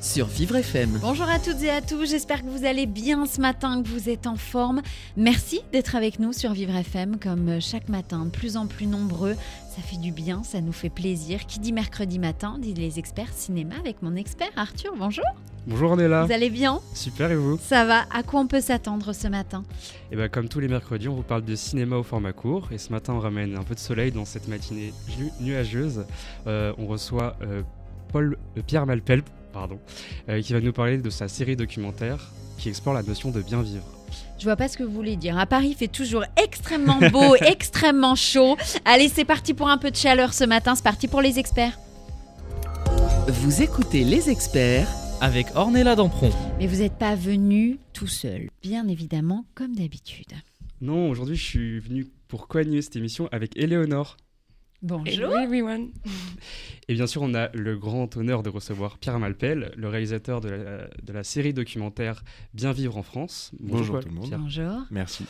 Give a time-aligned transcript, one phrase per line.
[0.00, 0.98] Sur Vivre FM.
[1.02, 4.08] Bonjour à toutes et à tous, j'espère que vous allez bien ce matin, que vous
[4.08, 4.80] êtes en forme.
[5.16, 9.34] Merci d'être avec nous sur Vivre FM comme chaque matin, de plus en plus nombreux.
[9.74, 11.46] Ça fait du bien, ça nous fait plaisir.
[11.46, 14.92] Qui dit mercredi matin dit les experts cinéma avec mon expert Arthur.
[14.96, 15.24] Bonjour,
[15.66, 16.24] Bonjour Ornella.
[16.24, 16.80] vous allez bien?
[16.94, 17.58] Super et vous?
[17.62, 19.64] Ça va À quoi on peut s'attendre ce matin?
[20.12, 22.68] Et ben comme tous les mercredis, on vous parle de cinéma au format court.
[22.70, 26.04] Et ce matin, on ramène un peu de soleil dans cette matinée nu- nuageuse.
[26.46, 27.62] Euh, on reçoit euh,
[28.12, 29.22] Paul euh, Pierre Malpel,
[29.58, 29.80] pardon,
[30.28, 33.60] euh, qui va nous parler de sa série documentaire qui explore la notion de bien
[33.60, 33.84] vivre.
[34.38, 35.36] Je vois pas ce que vous voulez dire.
[35.36, 38.56] À Paris, il fait toujours extrêmement beau, extrêmement chaud.
[38.84, 40.76] Allez, c'est parti pour un peu de chaleur ce matin.
[40.76, 41.76] C'est parti pour les experts.
[43.26, 44.88] Vous écoutez les experts
[45.20, 46.30] Avec Ornella Dampron.
[46.60, 50.34] Mais vous n'êtes pas venu tout seul, bien évidemment, comme d'habitude.
[50.80, 54.16] Non, aujourd'hui, je suis venu pour co-animer cette émission avec Éléonore.
[54.82, 55.36] Bonjour.
[55.36, 55.90] everyone.
[56.88, 60.48] Et bien sûr, on a le grand honneur de recevoir Pierre Malpel, le réalisateur de
[60.48, 62.22] la, de la série documentaire
[62.54, 63.50] Bien vivre en France.
[63.58, 64.28] Bonjour tout le monde.
[64.28, 64.38] Pierre.
[64.38, 64.86] Bonjour.
[64.90, 65.24] Merci.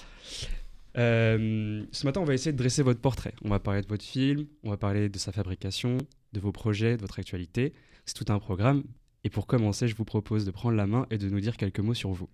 [0.96, 3.34] Euh, ce matin, on va essayer de dresser votre portrait.
[3.42, 5.98] On va parler de votre film, on va parler de sa fabrication,
[6.32, 7.72] de vos projets, de votre actualité.
[8.04, 8.84] C'est tout un programme.
[9.24, 11.80] Et pour commencer, je vous propose de prendre la main et de nous dire quelques
[11.80, 12.28] mots sur vous.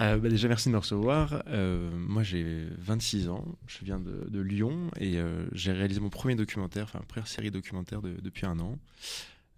[0.00, 1.42] Euh, bah, déjà, merci de me recevoir.
[1.48, 3.44] Euh, moi, j'ai 26 ans.
[3.66, 7.50] Je viens de, de Lyon et euh, j'ai réalisé mon premier documentaire, enfin, première série
[7.50, 8.78] documentaire de- depuis un an.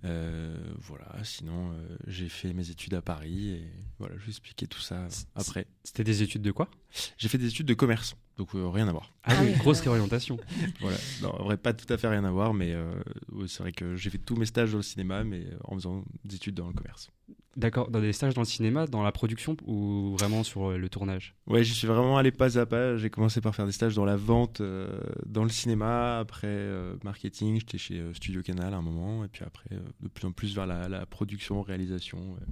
[0.05, 3.67] Euh, voilà, sinon, euh, j'ai fait mes études à Paris et
[3.99, 5.67] voilà, je vais expliquer tout ça après.
[5.85, 6.71] C'était des études de quoi?
[7.19, 9.13] J'ai fait des études de commerce, donc euh, rien à voir.
[9.25, 9.59] Ah, Ah oui, oui.
[9.59, 10.39] grosse réorientation.
[10.81, 12.95] Voilà, non, en vrai, pas tout à fait rien à voir, mais euh,
[13.47, 16.37] c'est vrai que j'ai fait tous mes stages dans le cinéma, mais en faisant des
[16.37, 17.11] études dans le commerce.
[17.61, 20.89] D'accord, dans des stages dans le cinéma, dans la production ou vraiment sur euh, le
[20.89, 21.35] tournage?
[21.47, 22.97] Ouais, j'y suis vraiment allé pas à pas.
[22.97, 26.97] J'ai commencé par faire des stages dans la vente, euh, dans le cinéma, après euh,
[27.05, 27.59] marketing.
[27.61, 30.55] J'étais chez euh, Studio Canal à un moment, et puis après, de plus en plus
[30.55, 32.19] vers la, la production, réalisation.
[32.19, 32.47] ouais.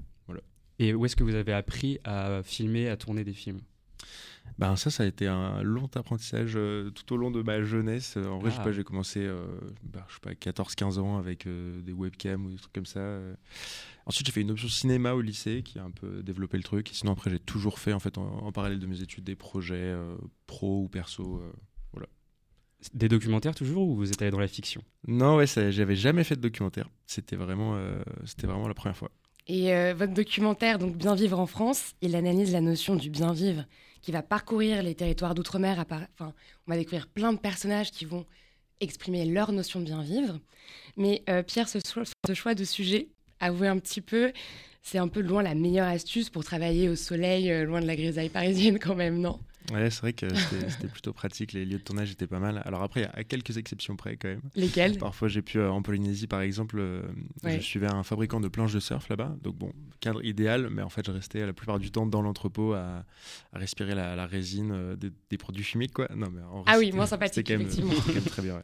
[0.81, 3.61] Et où est-ce que vous avez appris à filmer, à tourner des films?
[4.59, 8.17] Ben ça, ça a été un long apprentissage euh, tout au long de ma jeunesse.
[8.17, 8.65] En vrai, je sais Ah.
[8.65, 9.45] pas, j'ai commencé, euh,
[9.83, 13.01] ben, je sais pas, 14-15 ans avec euh, des webcams ou des trucs comme ça.
[14.09, 16.91] Ensuite, j'ai fait une option cinéma au lycée qui a un peu développé le truc.
[16.91, 19.37] Et sinon, après, j'ai toujours fait, en fait, en, en parallèle de mes études, des
[19.37, 21.41] projets euh, pro ou perso.
[21.43, 21.53] euh.
[22.95, 24.83] Des documentaires toujours ou vous êtes allé dans la fiction?
[25.09, 26.89] Non, ouais, j'avais jamais fait de documentaire.
[27.07, 29.11] C'était vraiment, euh, c'était vraiment la première fois.
[29.49, 33.33] Et euh, votre documentaire, donc Bien vivre en France, il analyse la notion du bien
[33.33, 33.65] vivre
[34.01, 35.85] qui va parcourir les territoires d'outre-mer.
[35.85, 38.25] Enfin, on va découvrir plein de personnages qui vont
[38.81, 40.39] exprimer leur notion de bien vivre.
[40.97, 43.09] Mais euh, Pierre, ce choix, ce choix de sujet,
[43.41, 44.33] avouez un petit peu,
[44.83, 47.97] c'est un peu loin la meilleure astuce pour travailler au soleil, euh, loin de la
[47.97, 49.39] grisaille parisienne quand même, non?
[49.71, 51.53] Ouais, c'est vrai que c'était plutôt pratique.
[51.53, 52.63] Les lieux de tournage étaient pas mal.
[52.65, 54.41] Alors après, à quelques exceptions près quand même.
[54.55, 57.03] Lesquels Parfois, j'ai pu, euh, en Polynésie par exemple, euh,
[57.45, 57.57] Ouais.
[57.57, 59.37] je suivais un fabricant de planches de surf là-bas.
[59.43, 62.73] Donc bon, cadre idéal, mais en fait, je restais la plupart du temps dans l'entrepôt
[62.73, 63.05] à,
[63.53, 66.09] à respirer la, la résine euh, des, des produits chimiques, quoi.
[66.17, 68.15] Non, mais en Ah oui, moins sympathique, c'était quand même- effectivement.
[68.15, 68.63] même très bien, ouais.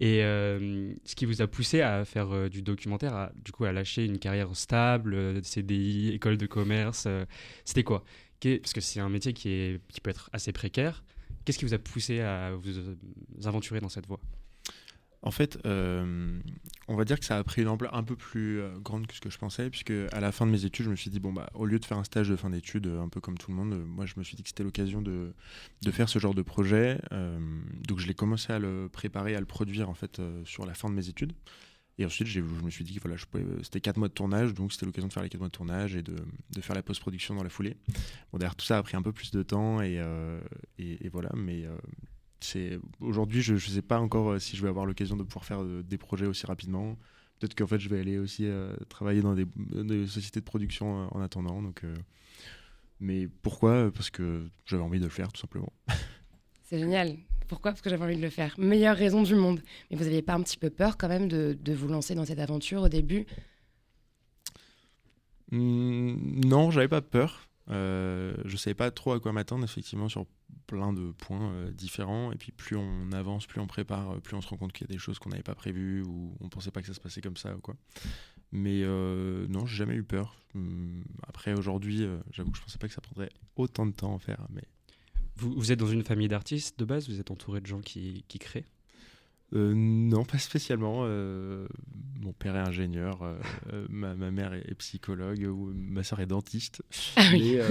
[0.00, 3.64] Et euh, ce qui vous a poussé à faire euh, du documentaire, à, du coup
[3.64, 7.08] à lâcher une carrière stable, euh, CDI, école de commerce,
[7.64, 8.04] c'était quoi?
[8.40, 11.04] Parce que c'est un métier qui, est, qui peut être assez précaire.
[11.44, 12.70] Qu'est-ce qui vous a poussé à vous
[13.46, 14.20] aventurer dans cette voie?
[15.22, 16.40] En fait, euh,
[16.86, 19.14] on va dire que ça a pris une ampleur un peu plus euh, grande que
[19.14, 21.18] ce que je pensais, puisque à la fin de mes études, je me suis dit,
[21.18, 23.36] bon, bah, au lieu de faire un stage de fin d'études, euh, un peu comme
[23.36, 25.34] tout le monde, moi, je me suis dit que c'était l'occasion de,
[25.82, 27.00] de faire ce genre de projet.
[27.88, 30.88] donc, je l'ai commencé à le préparer, à le produire, en fait, sur la fin
[30.88, 31.32] de mes études.
[32.00, 33.16] Et ensuite, je me suis dit que voilà,
[33.62, 35.96] c'était 4 mois de tournage, donc c'était l'occasion de faire les 4 mois de tournage
[35.96, 37.76] et de, de faire la post-production dans la foulée.
[38.30, 40.00] Bon, derrière, tout ça a pris un peu plus de temps, et,
[40.78, 41.66] et, et voilà, mais
[43.00, 45.62] aujourd'hui je ne sais pas encore euh, si je vais avoir l'occasion de pouvoir faire
[45.62, 46.96] euh, des projets aussi rapidement.
[47.38, 51.04] Peut-être qu'en fait je vais aller aussi euh, travailler dans des, des sociétés de production
[51.04, 51.94] euh, en attendant donc euh,
[53.00, 53.92] mais pourquoi?
[53.92, 55.72] Parce que j'avais envie de le faire tout simplement.
[56.64, 57.16] C'est génial.
[57.46, 57.70] Pourquoi?
[57.70, 58.54] Parce que j'avais envie de le faire.
[58.58, 59.62] Meilleure raison du monde.
[59.90, 62.24] Mais vous n'aviez pas un petit peu peur quand même de, de vous lancer dans
[62.24, 63.24] cette aventure au début?
[65.52, 67.48] Hmm, non j'avais pas peur.
[67.68, 70.26] Je savais pas trop à quoi m'attendre effectivement sur
[70.66, 74.36] plein de points euh, différents et puis plus on avance plus on prépare euh, plus
[74.36, 76.48] on se rend compte qu'il y a des choses qu'on n'avait pas prévues ou on
[76.48, 77.74] pensait pas que ça se passait comme ça ou quoi
[78.52, 80.34] Mais euh, non, j'ai jamais eu peur.
[80.54, 84.14] Hum, Après, aujourd'hui, euh, j'avoue que je pensais pas que ça prendrait autant de temps
[84.16, 84.46] à faire.
[84.50, 84.64] Mais
[85.36, 87.08] Vous, vous êtes dans une famille d'artistes de base?
[87.08, 88.64] Vous êtes entouré de gens qui, qui créent?
[89.54, 91.02] Euh, non, pas spécialement.
[91.04, 91.66] euh,
[92.20, 96.26] mon père est ingénieur, euh, ma, ma mère est, est psychologue, ou ma soeur est
[96.26, 96.82] dentiste.
[97.16, 97.56] Ah oui.
[97.56, 97.64] Euh,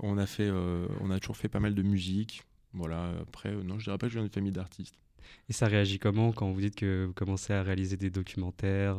[0.00, 2.42] on a fait, on a toujours fait pas mal de musique.
[2.72, 3.12] Voilà.
[3.22, 4.96] Après, non, je dirais pas que je viens d'une famille d'artistes.
[5.48, 8.96] Et ça réagit comment quand vous dites que vous commencez à réaliser des documentaires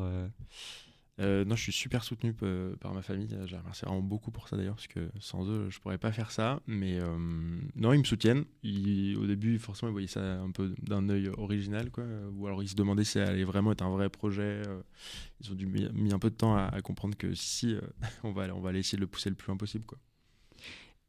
[1.20, 3.28] euh, Euh, non, je suis super soutenu euh, par ma famille.
[3.30, 6.12] Je les remercie vraiment beaucoup pour ça d'ailleurs, parce que sans eux, je pourrais pas
[6.12, 6.62] faire ça.
[6.68, 7.18] Mais euh,
[7.76, 8.46] non, ils me soutiennent.
[8.64, 12.06] Au début, forcément, ils voyaient ça un peu d'un œil original, quoi.
[12.34, 14.62] Ou alors ils se demandaient si ça allait vraiment être un vrai projet.
[14.68, 14.82] euh.
[15.42, 17.82] Ils ont dû mis, un peu de temps à, comprendre que si, euh,
[18.24, 19.98] on va, aller essayer de le pousser le plus loin possible, quoi.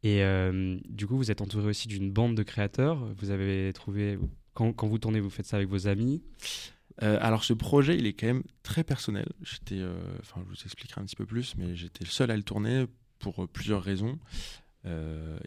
[0.02, 2.98] Et euh, du coup, vous êtes entouré aussi d'une bande de créateurs.
[3.16, 4.18] Vous avez trouvé.
[4.54, 6.22] Quand, quand vous tournez, vous faites ça avec vos amis.
[7.02, 9.26] Euh, alors ce projet, il est quand même très personnel.
[9.42, 12.36] J'étais, euh, enfin, je vous expliquerai un petit peu plus, mais j'étais le seul à
[12.36, 12.86] le tourner
[13.18, 14.18] pour euh, plusieurs raisons.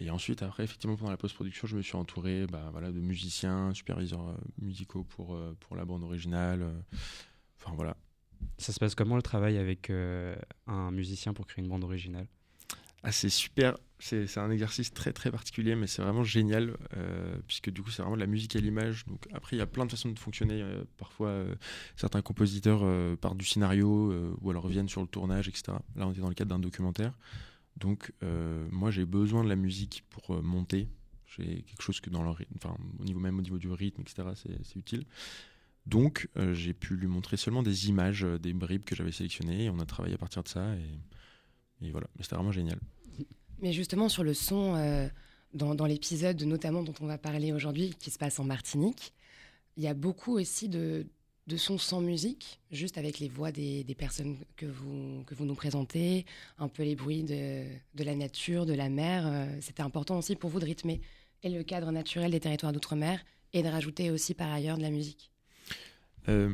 [0.02, 3.74] Et ensuite, après, effectivement, pendant la post-production, je me suis entouré, bah, voilà, de musiciens,
[3.74, 6.70] superviseurs musicaux pour pour la bande originale.
[7.58, 7.96] Enfin voilà.
[8.58, 9.90] Ça se passe comment le travail avec
[10.68, 12.28] un musicien pour créer une bande originale?
[13.02, 13.78] Ah, c'est super.
[14.02, 18.02] C'est un exercice très très particulier, mais c'est vraiment génial euh, puisque du coup c'est
[18.02, 19.06] vraiment de la musique à l'image.
[19.08, 20.62] Donc après il y a plein de façons de fonctionner.
[20.62, 21.56] Euh, parfois euh,
[21.98, 22.82] certains compositeurs
[23.18, 25.78] partent du scénario ou alors viennent sur le tournage, etc.
[25.98, 27.14] Là on était dans le cadre d'un documentaire.
[27.76, 28.14] Donc
[28.72, 30.88] moi j'ai besoin de la musique pour monter.
[31.28, 34.02] J'ai quelque chose que dans le rythme, enfin au niveau même au niveau du rythme,
[34.02, 34.30] etc.
[34.64, 35.06] C'est utile.
[35.86, 39.66] Donc j'ai pu lui montrer seulement des images, des bribes que j'avais sélectionnées.
[39.66, 42.08] Et on a travaillé à partir de ça et, et voilà.
[42.16, 42.80] Mais c'était vraiment génial.
[43.62, 45.08] Mais justement, sur le son, euh,
[45.54, 49.14] dans, l'épisode notamment dont on va parler aujourd'hui, qui se passe en Martinique,
[49.78, 51.06] il y a beaucoup aussi de,
[51.58, 56.26] sons sans musique, juste avec les voix des, personnes que vous, que vous nous présentez,
[56.58, 57.66] un peu les bruits de,
[57.96, 59.24] de la nature, de la mer.
[59.26, 61.02] Euh, C'était important aussi pour vous de rythmer
[61.44, 63.24] et le cadre naturel des territoires d'outre-mer
[63.54, 65.32] et de rajouter aussi par ailleurs de la musique.
[66.28, 66.54] Euh,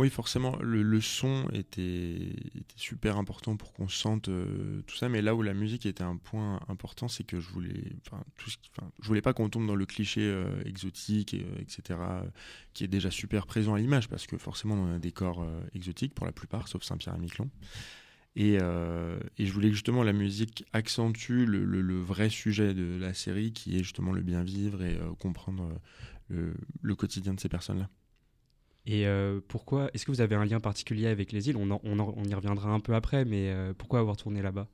[0.00, 2.32] oui, forcément, le, son était,
[2.74, 6.16] super important pour qu'on sente euh, tout ça, mais là où la musique était un
[6.16, 8.24] point important, c'est que je voulais, enfin,
[9.02, 11.98] je voulais pas qu'on tombe dans le cliché euh, exotique, euh, etc.,
[12.72, 16.14] qui est déjà super présent à l'image, parce que forcément, on a des euh, exotiques
[16.14, 17.50] pour la plupart, sauf Saint-Pierre et Miquelon.
[18.36, 23.76] Et, je voulais que justement la musique accentue le, vrai sujet de la série, qui
[23.76, 25.78] est justement le bien vivre et comprendre
[26.28, 27.90] le quotidien de ces personnes-là.
[28.90, 31.56] Et euh, pourquoi Est-ce que vous avez un lien particulier avec les îles?
[31.56, 34.42] On, en- on, en- on y reviendra un peu après, mais euh, pourquoi avoir tourné
[34.42, 34.66] là-bas?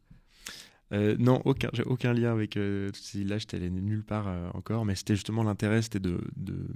[0.93, 3.37] Euh, non, aucun, j'ai aucun lien avec toutes ces îles-là.
[3.37, 6.67] J'étais allé nulle part encore, mais c'était justement l'intérêt, c'était de, de-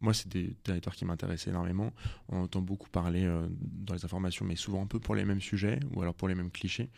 [0.00, 1.92] moi, c'est des territoires qui m'intéressaient énormément.
[2.30, 3.30] On entend beaucoup parler
[3.60, 6.34] dans les informations, mais souvent un peu pour les mêmes sujets ou alors pour les
[6.34, 6.90] mêmes clichés.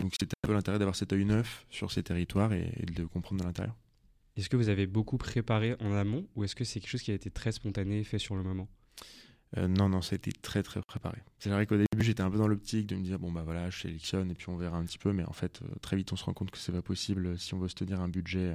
[0.00, 3.02] Donc c'était un peu l'intérêt d'avoir cet œil neuf sur ces territoires et, et de
[3.02, 3.76] le comprendre de l'intérieur.
[4.38, 7.10] Est-ce que vous avez beaucoup préparé en amont ou est-ce que c'est quelque chose qui
[7.10, 8.68] a été très spontané, fait sur le moment?
[9.56, 11.18] Euh, non, non, ça a été très très préparé.
[11.38, 13.70] C'est vrai qu'au début j'étais un peu dans l'optique de me dire bon bah voilà,
[13.70, 16.12] je sélectionne et puis on verra un petit peu, mais en fait euh, très vite
[16.12, 18.08] on se rend compte que c'est pas possible euh, si on veut se tenir un
[18.08, 18.54] budget euh,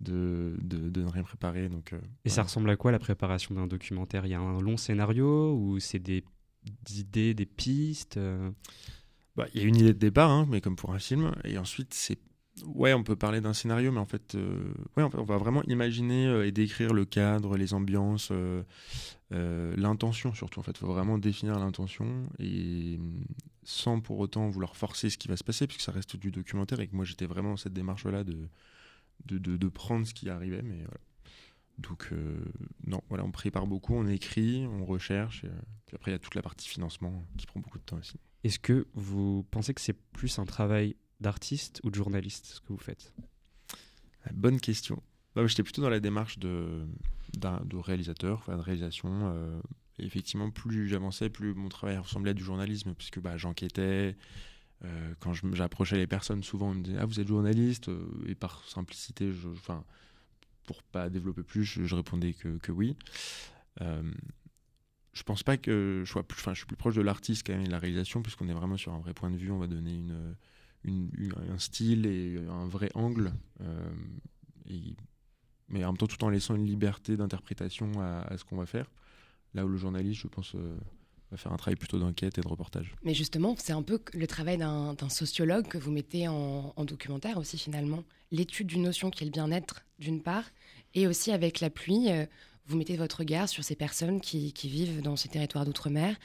[0.00, 1.68] de, de, de ne rien préparer.
[1.68, 4.26] Donc, euh, Et ça ressemble à quoi la préparation d'un documentaire?
[4.26, 6.24] Il y a un long scénario ou c'est des
[6.90, 8.50] idées, des pistes euh?
[9.36, 11.32] Bah, il y a une idée de départ, hein, mais comme pour un film.
[11.44, 12.18] Et ensuite, c'est.
[12.66, 16.28] Ouais, on peut parler d'un scénario, mais en fait, euh, ouais, on va vraiment imaginer
[16.28, 18.62] euh, et décrire le cadre, les ambiances, euh,
[19.32, 20.60] euh, l'intention surtout.
[20.60, 23.24] En fait, il faut vraiment définir l'intention et hum,
[23.62, 26.80] sans pour autant vouloir forcer ce qui va se passer, puisque ça reste du documentaire
[26.80, 28.48] et que moi j'étais vraiment dans cette démarche-là de,
[29.26, 30.62] de, de, de prendre ce qui arrivait.
[30.62, 31.00] Mais voilà.
[31.78, 32.44] Donc, euh,
[32.86, 35.42] non, voilà, on prépare beaucoup, on écrit, on recherche.
[35.44, 37.84] et, euh, puis après, il y a toute la partie financement qui prend beaucoup de
[37.84, 38.20] temps aussi.
[38.44, 42.68] Est-ce que vous pensez que c'est plus un travail d'artiste ou de journaliste ce que
[42.68, 43.12] vous faites?
[44.32, 45.02] Bonne question.
[45.34, 46.86] Bah, J'étais plutôt dans la démarche de,
[47.36, 49.10] de réalisateur, de réalisation.
[49.34, 49.60] euh,
[49.98, 54.16] effectivement, plus j'avançais, plus mon travail ressemblait à du journalisme, puisque bah, j'enquêtais.
[54.84, 57.90] euh, quand j'approchais les personnes, souvent on me disait Ah, vous êtes journaliste?
[58.26, 59.84] Et par simplicité, je, enfin,
[60.66, 62.96] pour pas développer plus, je, répondais que, que oui.
[63.82, 64.02] Euh,
[65.12, 67.52] je pense pas que je sois plus, enfin, je suis plus proche de l'artiste quand
[67.52, 69.50] même et de la réalisation, puisqu'on est vraiment sur un vrai point de vue.
[69.50, 70.36] On va donner une,
[70.84, 73.32] une- un style et un vrai angle.
[73.60, 73.90] euh,
[75.68, 78.90] mais en même temps, tout en laissant une liberté d'interprétation à, ce qu'on va faire.
[79.54, 80.76] Là où le journaliste, je pense, euh,
[81.30, 82.94] va faire un travail plutôt d'enquête et de reportage.
[83.02, 87.38] Mais justement, c'est un peu le travail d'un sociologue que vous mettez en, en documentaire
[87.38, 88.04] aussi finalement.
[88.30, 90.44] L'étude d'une notion qui est le bien-être d'une part,
[90.94, 92.26] et aussi avec la pluie, euh,
[92.66, 96.16] vous mettez votre regard sur ces personnes qui, qui vivent dans ces territoires d'outre-mer,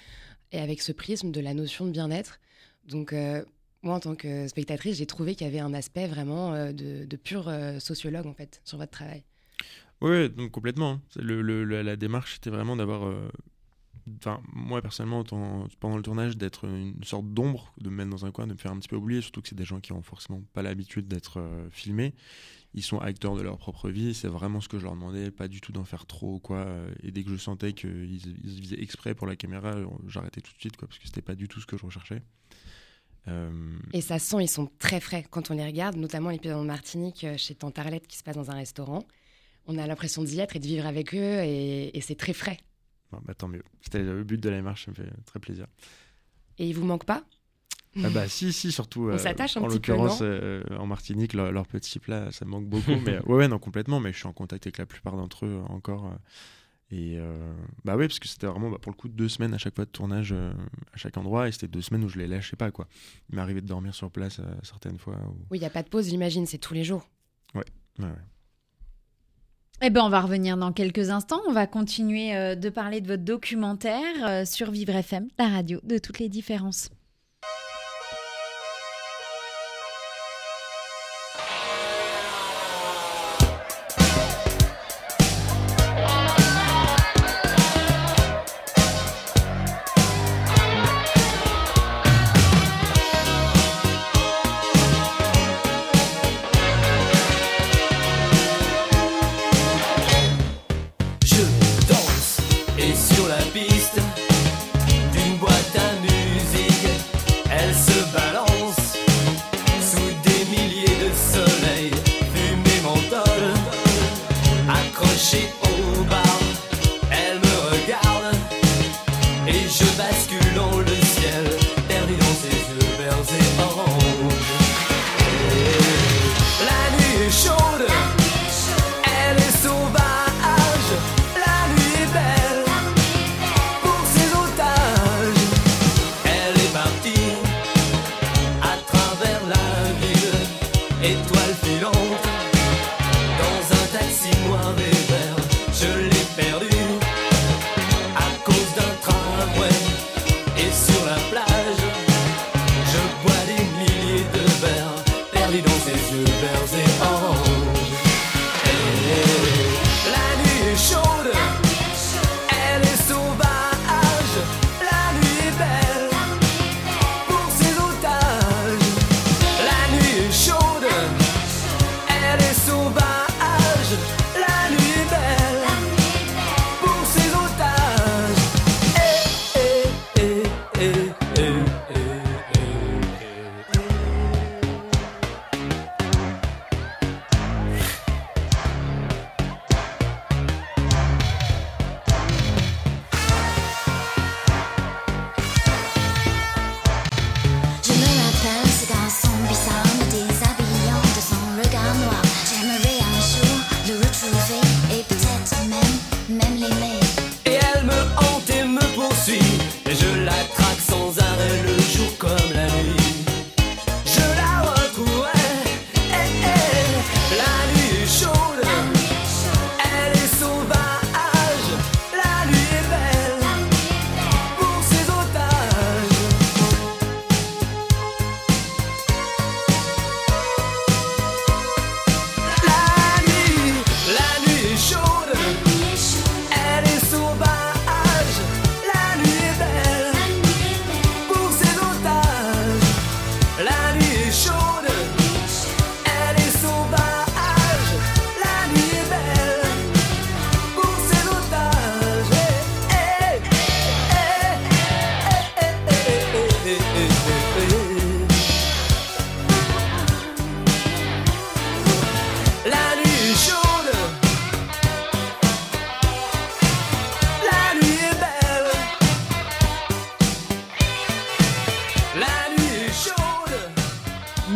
[0.51, 2.39] et avec ce prisme de la notion de bien-être.
[2.85, 3.43] Donc, euh,
[3.81, 7.05] moi, en tant que spectatrice, j'ai trouvé qu'il y avait un aspect vraiment euh, de,
[7.05, 9.23] de pur euh, sociologue, en fait, sur votre travail.
[10.01, 11.01] Oui, donc complètement.
[11.15, 13.05] la démarche, c'était vraiment d'avoir.
[13.05, 13.29] euh,
[14.53, 15.23] moi personnellement,
[15.79, 18.57] pendant le tournage, d'être une sorte d'ombre, de me mettre dans un coin, de me
[18.57, 21.07] faire un petit peu oublier, surtout que c'est des gens qui ont forcément pas l'habitude
[21.07, 22.15] d'être filmés.
[22.73, 25.47] Ils sont acteurs de leur propre vie, c'est vraiment ce que je leur demandais, pas
[25.47, 26.65] du tout d'en faire trop quoi.
[27.03, 29.75] Et dès que je sentais qu'ils ils faisaient exprès pour la caméra,
[30.07, 32.23] j'arrêtais tout de suite, parce que c'était pas du tout ce que je recherchais.
[33.29, 33.49] Euh,
[33.93, 37.23] Et ça sent, ils sont très frais quand on les regarde, notamment l'épisode en Martinique
[37.23, 39.03] euh, chez Tante Arlette qui se passe dans un restaurant.
[39.67, 42.57] On a l'impression d'y être et de vivre avec eux et, et c'est très frais.
[43.11, 43.63] bon, bah, tant mieux.
[43.81, 45.67] C'était le but de la démarche, ça me fait très plaisir.
[46.57, 47.23] Et ils vous manquent pas?
[48.03, 49.09] Ah bah si, si, surtout.
[49.11, 52.67] On s'attache un en l'occurrence, euh, en Martinique, leur, leur petit plat, ça me manque
[52.67, 52.95] beaucoup.
[53.05, 53.99] mais ouais, ouais, non, complètement.
[53.99, 56.05] Mais je suis en contact avec la plupart d'entre eux euh, encore.
[56.05, 56.15] euh,
[56.91, 57.53] et euh,
[57.85, 59.85] bah ouais, parce que c'était vraiment bah, pour le coup deux semaines à chaque fois
[59.85, 60.51] de tournage euh,
[60.93, 61.47] à chaque endroit.
[61.47, 62.87] Et c'était deux semaines où je les lâchais pas, quoi.
[63.29, 65.15] Il m'arrivait de dormir sur place euh, certaines fois.
[65.29, 67.07] ou- Oui, il n'y a pas de pause, j'imagine, c'est tous les jours.
[67.55, 67.63] Ouais,
[67.99, 68.07] ouais.
[69.81, 71.39] Eh ben, on va revenir dans quelques instants.
[71.47, 75.79] On va continuer euh, de parler de votre documentaire euh, sur Vivre FM, la radio
[75.83, 76.89] de toutes les différences.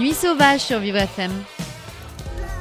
[0.03, 1.31] Nuit sauvage sur Vivre FM.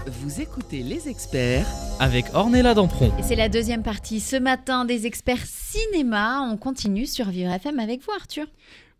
[0.06, 1.66] Vous écoutez les experts
[1.98, 3.10] Avec Ornella Dampron.
[3.18, 6.40] Et c'est la deuxième partie ce matin des experts cinéma.
[6.48, 8.46] On continue sur Vivre FM avec vous, Arthur.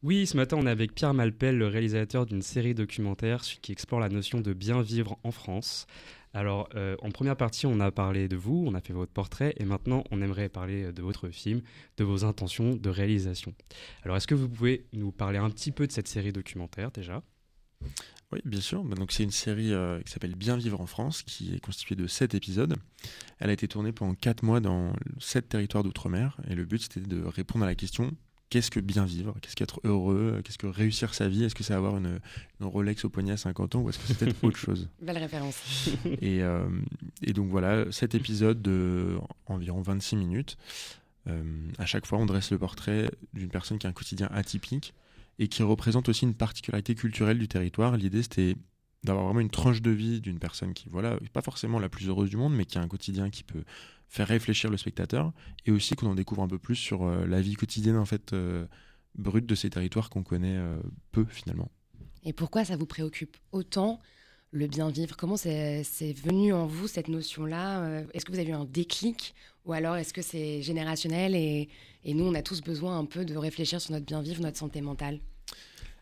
[0.02, 4.00] Oui, ce matin, on est avec Pierre Malpel, le réalisateur d'une série documentaire qui explore
[4.00, 5.86] la notion de bien vivre en France.
[6.34, 9.54] Alors, euh, en première partie, on a parlé de vous, on a fait votre portrait,
[9.58, 11.62] et maintenant, on aimerait parler de votre film,
[11.96, 13.54] de vos intentions de réalisation.
[14.02, 17.22] Alors, est-ce que vous pouvez nous parler un petit peu de cette série documentaire déjà?
[18.32, 18.82] Oui, bien sûr.
[18.84, 21.96] Bah, donc, c'est une série euh, qui s'appelle Bien vivre en France, qui est constituée
[21.96, 22.76] de 7 épisodes.
[23.38, 27.00] Elle a été tournée pendant 4 mois dans 7 territoires d'outre-mer, et le but, c'était
[27.00, 28.12] de répondre à la question
[28.52, 29.34] qu'est-ce que bien vivre?
[29.40, 30.42] Qu'est-ce qu'être heureux?
[30.44, 31.44] Qu'est-ce que réussir sa vie?
[31.44, 32.20] Est-ce que c'est avoir une,
[32.60, 33.80] une, Rolex au poignet à 50 ans?
[33.80, 34.90] Ou est-ce que c'est peut-être autre chose?
[35.00, 35.88] Belle référence.
[36.04, 36.68] et, euh,
[37.22, 40.58] et, donc voilà, cet épisode de environ 26 minutes.
[41.28, 41.42] Euh,
[41.78, 44.92] à chaque fois, on dresse le portrait d'une personne qui a un quotidien atypique
[45.38, 47.96] et qui représente aussi une particularité culturelle du territoire.
[47.96, 48.56] L'idée, c'était
[49.04, 52.30] d'avoir vraiment une tranche de vie d'une personne qui, voilà, pas forcément la plus heureuse
[52.30, 53.64] du monde, mais qui a un quotidien qui peut
[54.08, 55.32] faire réfléchir le spectateur
[55.64, 58.34] et aussi qu'on en découvre un peu plus sur euh, la vie quotidienne en fait
[58.34, 58.66] euh,
[59.14, 60.78] brute de ces territoires qu'on connaît euh,
[61.12, 61.70] peu finalement.
[62.22, 64.00] Et pourquoi ça vous préoccupe autant
[64.50, 68.04] le bien vivre Comment c'est venu en vous cette notion-là?
[68.12, 71.68] Est-ce que vous avez eu un déclic ou alors est-ce que c'est générationnel et,
[72.04, 74.58] et, nous on a tous besoin un peu de réfléchir sur notre bien vivre, notre
[74.58, 75.20] santé mentale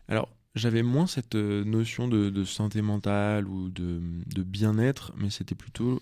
[0.07, 5.55] Alors j'avais moins cette notion de, de, santé mentale ou de, de bien-être, mais c'était
[5.55, 6.01] plutôt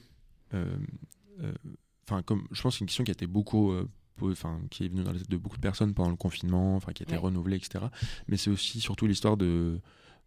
[2.09, 3.87] enfin comme je pense c'est une question qui a été beaucoup euh,
[4.21, 6.91] enfin qui est venue dans la tête de beaucoup de personnes pendant le confinement enfin
[6.91, 7.19] qui a été ouais.
[7.19, 7.85] renouvelée etc
[8.27, 9.79] mais c'est aussi surtout l'histoire de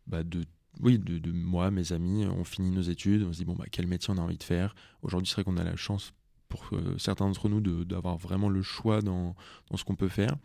[0.06, 0.44] bah, de
[0.80, 3.66] oui, de, de, moi, mes amis, on finit nos études, on se dit bon bah
[3.70, 4.74] quel métier on a envie de faire?
[5.02, 6.14] Aujourd'hui, c'est vrai qu'on a la chance
[6.52, 9.34] pour euh, certains d'entre nous d'avoir vraiment le choix dans,
[9.70, 10.36] dans ce qu'on peut faire.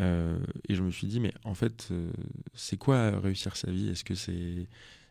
[0.00, 2.10] Euh, et je me suis dit mais en fait, euh,
[2.54, 3.88] c'est quoi réussir sa vie?
[3.88, 4.66] Est-ce que c'est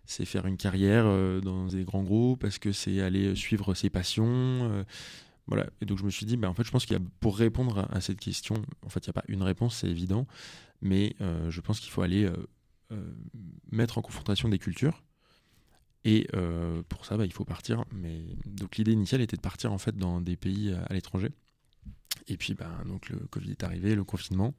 [0.06, 1.06] c'est faire une carrière
[1.42, 2.44] dans des grands groupes?
[2.44, 4.86] Est-ce que c'est aller suivre ses passions
[5.48, 5.66] voilà.
[5.80, 7.38] Et donc je me suis dit, bah, en fait, je pense qu'il y a, pour
[7.38, 8.56] répondre à, à cette question,
[8.86, 10.28] en fait, il n'y a pas une réponse, c'est évident,
[10.82, 11.16] mais
[11.50, 12.30] je pense qu'il faut aller
[13.72, 15.04] mettre en confrontation des cultures.
[16.08, 17.84] Et euh, pour ça, bah, il faut partir.
[17.92, 21.32] Mais donc l'idée initiale était de partir en fait dans des pays à, à l'étranger.
[22.30, 24.54] Et puis, bah, donc le Covid est arrivé, le confinement.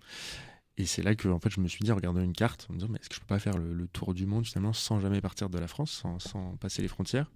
[0.76, 2.74] Et c'est là que en fait, je me suis dit, en regardant une carte, en
[2.74, 5.00] me disant, mais est-ce que je peux pas faire le, tour du monde finalement sans
[5.00, 7.30] jamais partir de la France, sans passer les frontières?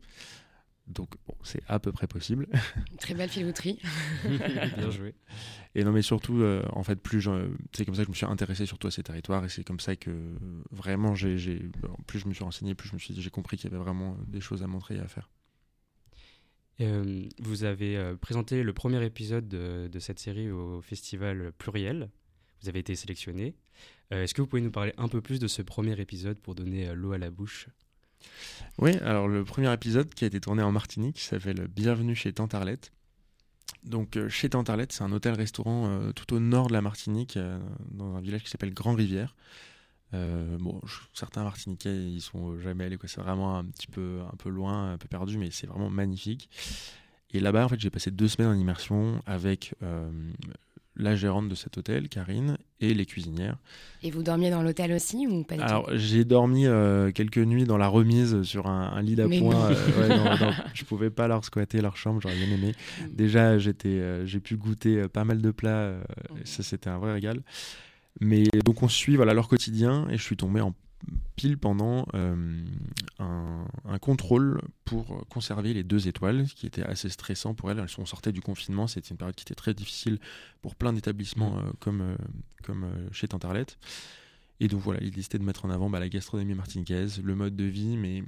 [0.86, 2.48] Donc bon, c'est à peu près possible.
[2.98, 3.78] Très belle filouterie.
[4.24, 5.14] Bien joué.
[5.74, 7.28] Et non, mais surtout, euh, en fait, plus
[7.72, 9.80] c'est comme ça que je me suis intéressé surtout à ces territoires et c'est comme
[9.80, 10.10] ça que
[10.70, 11.36] vraiment, j'ai,
[12.06, 14.16] plus je me suis renseigné, plus je me suis j'ai compris qu'il y avait vraiment
[14.26, 15.30] des choses à montrer et à faire.
[16.80, 22.10] Euh, vous avez euh, présenté le premier épisode de, de, cette série au festival Pluriel.
[22.62, 23.54] Vous avez été sélectionné.
[24.12, 26.54] Euh, est-ce que vous pouvez nous parler un peu plus de ce premier épisode pour
[26.54, 27.68] donner l'eau à la bouche?
[28.78, 32.54] Oui, alors le premier épisode qui a été tourné en Martinique s'appelle Bienvenue chez Tante
[32.54, 32.92] Arlette.
[33.84, 37.36] Donc euh, chez Tante Arlette, c'est un hôtel-restaurant euh, tout au nord de la Martinique,
[37.36, 37.58] euh,
[37.90, 39.34] dans un village qui s'appelle Grand Rivière.
[40.12, 40.80] bon,
[41.12, 42.98] certains Martiniquais ils sont jamais allés.
[43.04, 46.48] C'est vraiment un petit peu, un peu loin, un peu perdu, mais c'est vraiment magnifique.
[47.30, 49.74] Et là-bas, en fait, j'ai passé deux semaines en immersion avec
[50.96, 53.56] la gérante de cet hôtel, Karine, et les cuisinières.
[54.02, 57.64] Et vous dormiez dans l'hôtel aussi ou pas du Alors, j'ai dormi euh, quelques nuits
[57.64, 59.70] dans la remise sur un, un lit d'appoint.
[59.70, 62.74] Euh, ouais, je pouvais pas leur squatter leur chambre, j'aurais bien aimé.
[63.00, 63.04] Mm.
[63.14, 66.44] Déjà, j'étais, euh, j'ai pu goûter euh, pas mal de plats, mm.
[66.44, 67.40] ça c'était un vrai régal.
[68.20, 70.74] Mais donc on suit voilà, leur quotidien et je suis tombé en
[71.36, 72.64] pile pendant euh,
[73.18, 77.78] un, un, contrôle pour conserver les deux étoiles, ce qui était assez stressant pour elles.
[77.78, 80.18] Elles sont sorties du confinement, c'était une période qui était très difficile
[80.60, 82.16] pour plein d'établissements euh, comme, euh,
[82.62, 83.78] comme chez Tantarlette.
[84.60, 87.56] Et donc voilà, l'idée c'était de mettre en avant bah, la gastronomie martiniquaise, le mode
[87.56, 88.22] de vie, mais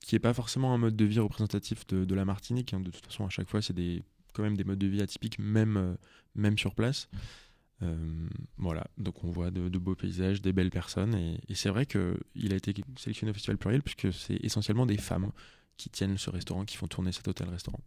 [0.00, 2.72] qui n'est pas forcément un mode de vie représentatif de, de la Martinique.
[2.74, 2.80] Hein.
[2.80, 5.38] De toute façon, à chaque fois, c'est des, quand même des modes de vie atypiques,
[5.38, 5.96] même,
[6.34, 7.08] même sur place.
[7.82, 12.52] Euh, voilà, donc on voit de, beaux paysages, des belles personnes, et, c'est vrai qu'il
[12.52, 15.32] a été sélectionné au Festival Pluriel puisque c'est essentiellement des femmes
[15.76, 17.80] qui tiennent ce restaurant, qui font tourner cet hôtel-restaurant.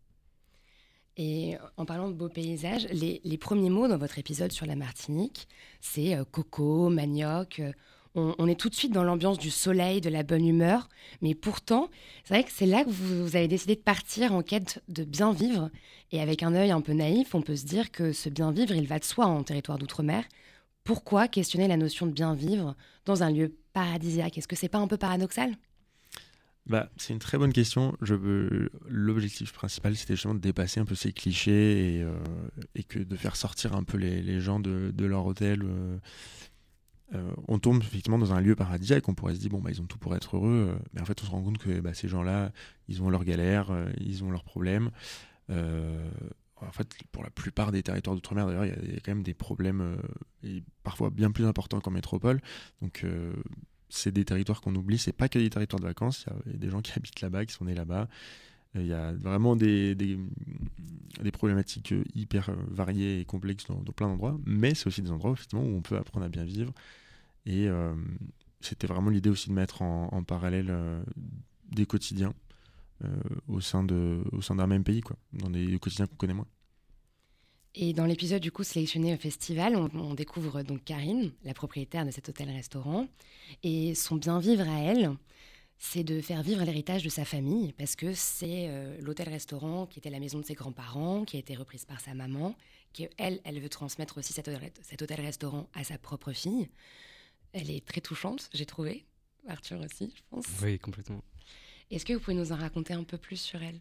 [1.17, 5.47] Et en parlant de beaux paysages, les, premiers mots dans votre épisode sur la Martinique,
[5.82, 7.60] c'est euh, coco, manioc.
[7.60, 7.71] Euh,
[8.17, 10.89] on, est tout de suite dans l'ambiance du soleil, de la bonne humeur.
[11.21, 11.89] Mais pourtant,
[12.23, 15.03] c'est vrai que c'est là que vous, vous, avez décidé de partir en quête de
[15.03, 15.69] bien vivre.
[16.12, 18.73] Et avec un œil un peu naïf, on peut se dire que ce bien vivre,
[18.73, 20.23] il va de soi en territoire d'outre-mer.
[20.84, 22.75] Pourquoi questionner la notion de bien vivre
[23.06, 24.38] dans un lieu paradisiaque?
[24.38, 25.53] Est-ce que c'est pas un peu paradoxal?
[26.65, 27.95] Bah, c'est une très bonne question.
[28.01, 28.15] Je
[28.88, 32.17] L'objectif principal, c'était justement de dépasser un peu ces clichés et, euh,
[32.89, 35.62] que de faire sortir un peu les, gens de, de leur hôtel.
[35.63, 35.97] Euh,
[37.15, 39.82] euh, on tombe effectivement dans un lieu paradisiaque, on pourrait se dire bon bah ils
[39.82, 41.93] ont tout pour être heureux, euh, mais en fait on se rend compte que bah,
[41.93, 42.52] ces gens-là,
[42.89, 44.91] ils ont leurs galères, euh, ils ont leurs problèmes.
[45.50, 49.34] en fait, pour la plupart des territoires d'outre-mer, d'ailleurs, il y a- quand même des
[49.36, 49.98] problèmes
[50.84, 52.41] parfois bien plus importants qu'en métropole.
[52.82, 53.06] Donc,
[53.89, 54.98] c'est des territoires qu'on oublie.
[54.98, 56.26] C'est pas que des territoires de vacances.
[56.46, 58.08] Il y y, a des gens qui habitent là-bas, qui sont nés là-bas.
[58.75, 60.17] Il y a vraiment des, des,
[61.32, 64.38] problématiques hyper variées et complexes dans, plein d'endroits.
[64.45, 66.73] Mais c'est aussi des endroits où on peut apprendre à bien vivre.
[67.45, 67.93] Et euh,
[68.60, 71.01] c'était vraiment l'idée aussi de mettre en, parallèle euh,
[71.71, 72.34] des quotidiens
[73.03, 73.08] euh,
[73.47, 76.47] au sein de au sein d'un même pays, quoi, dans des quotidiens qu'on connaît moins.
[77.75, 82.06] Et dans l'épisode du coup sélectionné au festival, on, on découvre donc Karine, la propriétaire
[82.06, 83.08] de cet hôtel-restaurant,
[83.63, 85.12] et son bien vivre à elle,
[85.79, 90.09] c'est de faire vivre l'héritage de sa famille, parce que c'est euh, l'hôtel-restaurant qui était
[90.09, 92.55] la maison de ses grands-parents, qui a été reprise par sa maman,
[92.93, 96.67] qui elle, elle veut transmettre aussi cet hôtel- cet hôtel-restaurant à sa propre fille.
[97.53, 99.05] Elle est très touchante, j'ai trouvé.
[99.47, 100.45] Arthur aussi, je pense.
[100.61, 101.23] Oui, complètement.
[101.91, 103.79] Est-ce que vous pouvez nous en raconter un peu plus sur elle?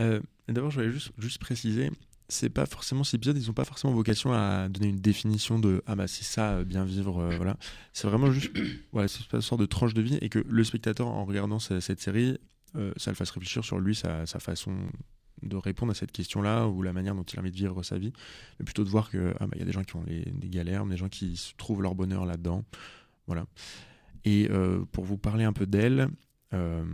[0.00, 1.90] Euh, D'abord, je voulais juste, juste préciser,
[2.30, 5.82] c'est pas forcément ces épisodes, ils n'ont pas forcément vocation à donner une définition de
[5.86, 7.56] ah bah c'est ça, euh, bien vivre, euh, voilà.
[7.92, 8.50] C'est vraiment juste,
[8.92, 11.80] voilà, c'est une sorte de tranche de vie et que le spectateur, en regardant ce-
[11.80, 12.38] cette série,
[12.76, 14.74] euh, ça le fasse réfléchir sur lui, sa, sa façon
[15.42, 17.98] de répondre à cette question-là ou la manière dont il a envie de vivre sa
[17.98, 18.12] vie,
[18.58, 20.48] mais plutôt de voir que ah bah il y a des gens qui ont des
[20.48, 22.64] galères, des gens qui trouvent leur bonheur là-dedans,
[23.26, 23.46] voilà.
[24.26, 24.48] Et
[24.92, 26.08] pour vous parler un peu d'elle,
[26.52, 26.84] euh,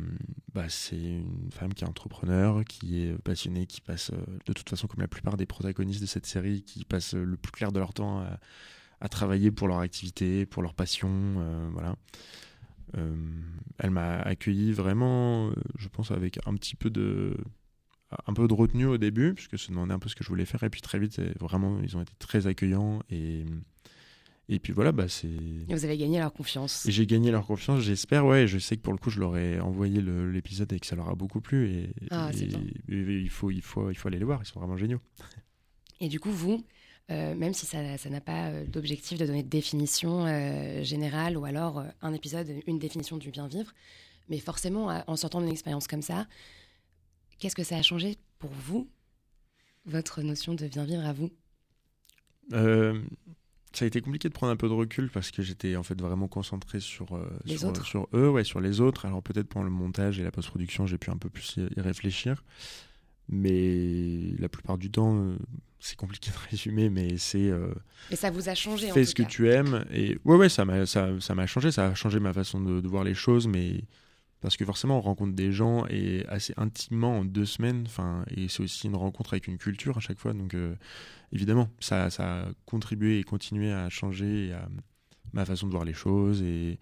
[0.52, 4.68] bah, c'est une femme qui est entrepreneur, qui est passionnée, qui passe, euh, de toute
[4.68, 7.72] façon, comme la plupart des protagonistes de cette série, qui passent euh, le plus clair
[7.72, 8.20] de leur temps
[9.00, 11.70] à, travailler pour leur activité, pour leur passion.
[11.72, 11.94] voilà.
[13.78, 17.36] Elle m'a accueilli vraiment, je pense, avec un petit peu de
[18.26, 20.44] un peu de retenue au début, puisque se demandait un peu ce que je voulais
[20.44, 23.44] faire, et puis très vite, vraiment, ils ont été très accueillants, et,
[24.48, 25.26] et puis voilà, bah, c'est...
[25.28, 26.86] Et Vous avez gagné leur confiance.
[26.86, 28.44] Et j'ai gagné leur confiance, j'espère, ouais.
[28.44, 30.94] et Je sais que pour le coup, je leur ai envoyé l'épisode et que ça
[30.96, 31.68] leur a beaucoup plu.
[31.68, 32.44] Et, Ah, et-
[32.94, 35.00] et il, faut, il, faut, il faut aller les voir, ils sont vraiment géniaux.
[36.00, 36.62] Et du coup, vous,
[37.10, 41.38] euh, même si ça ça n'a pas euh, d'objectif de donner de définition euh, générale
[41.38, 43.72] ou alors un épisode, une définition du bien vivre,
[44.28, 46.26] mais forcément, à- en sortant d'une expérience comme ça,
[47.38, 48.88] qu'est-ce que ça a changé pour vous,
[49.86, 51.30] votre notion de bien vivre à vous?
[52.52, 53.00] Euh,
[53.76, 56.00] ça a été compliqué de prendre un peu de recul parce que j'étais en fait
[56.00, 57.84] vraiment concentré sur, euh, Les sur, autres.
[57.84, 59.04] sur eux, ouais, sur les autres.
[59.04, 62.42] Alors peut-être pendant le montage et la post-production, j'ai pu un peu plus y, réfléchir.
[63.28, 65.36] Mais la plupart du temps, euh,
[65.78, 67.74] c'est compliqué de résumer, mais c'est euh,
[68.10, 69.84] Et ça vous a changé en fais tout ce que tu aimes.
[69.92, 72.80] Et ouais, ouais, ça m'a, ça, ça m'a changé, ça a changé ma façon de,
[72.80, 73.82] de voir les choses, mais
[74.40, 77.84] parce que forcément, on rencontre des gens et assez intimement en deux semaines.
[77.86, 80.34] Enfin, et c'est aussi une rencontre avec une culture à chaque fois.
[80.34, 80.74] Donc, euh,
[81.32, 84.54] évidemment, ça, ça a contribué et continué à changer
[85.32, 86.42] ma façon de voir les choses.
[86.42, 86.78] Et,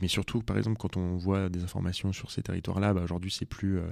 [0.00, 3.46] mais surtout, par exemple, quand on voit des informations sur ces territoires-là, bah, aujourd'hui, c'est
[3.46, 3.90] plus euh,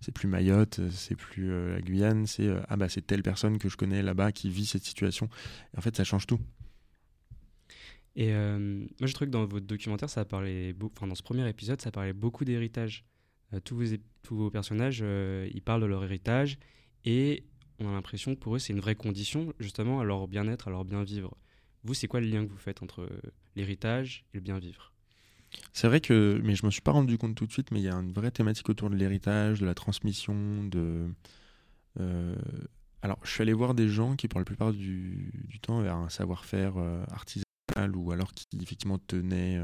[0.00, 3.58] c'est plus Mayotte, c'est plus euh, la Guyane, c'est euh, ah bah c'est telle personne
[3.58, 5.28] que je connais là-bas qui vit cette situation.
[5.76, 6.40] En fait, ça change tout.
[8.16, 11.80] Et moi, je trouve que dans votre documentaire, ça parlait, enfin dans ce premier épisode,
[11.80, 13.04] ça parlait beaucoup d'héritage.
[13.64, 13.82] Tous,
[14.22, 16.58] tous vos personnages, ils parlent de leur héritage
[17.04, 17.44] et
[17.84, 20.70] on a l'impression que pour eux, c'est une vraie condition justement à leur bien-être, à
[20.70, 21.36] leur bien vivre.
[21.84, 23.20] Vous, c'est quoi le lien que vous faites entre euh,
[23.56, 24.92] l'héritage et le bien vivre
[25.72, 27.84] C'est vrai que, mais je me suis pas rendu compte tout de suite, mais il
[27.84, 31.08] y a une vraie thématique autour de l'héritage, de la transmission, de.
[32.00, 32.36] euh,
[33.02, 35.88] Alors, je suis allé voir des gens qui, pour la plupart du, du temps, avaient
[35.88, 39.58] un savoir-faire euh, artisanal ou alors qui effectivement tenaient,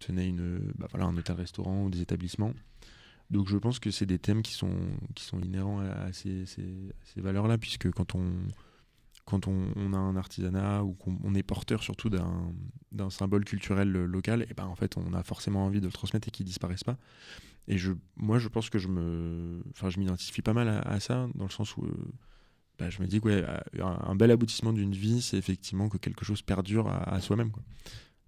[0.00, 2.52] tenaient une, bah, voilà, un hôtel-restaurant ou des établissements.
[3.30, 4.76] Donc, je pense que c'est des thèmes qui sont,
[5.14, 8.24] qui sont inhérents à, ces, ces- valeurs-là, puisque quand on,
[9.24, 13.94] quand on, on a un artisanat ou qu'on on est porteur surtout d'un symbole culturel
[13.96, 16.46] euh, local, et ben en fait on a forcément envie de le transmettre et qu'il
[16.46, 16.96] disparaisse pas.
[17.66, 21.76] Et je, moi je pense que je m'identifie pas mal à, ça dans le sens
[21.76, 21.92] où euh,
[22.78, 23.44] bah, je me dis que ouais,
[23.82, 27.50] un bel aboutissement d'une vie, c'est effectivement que quelque chose perdure à, à soi-même.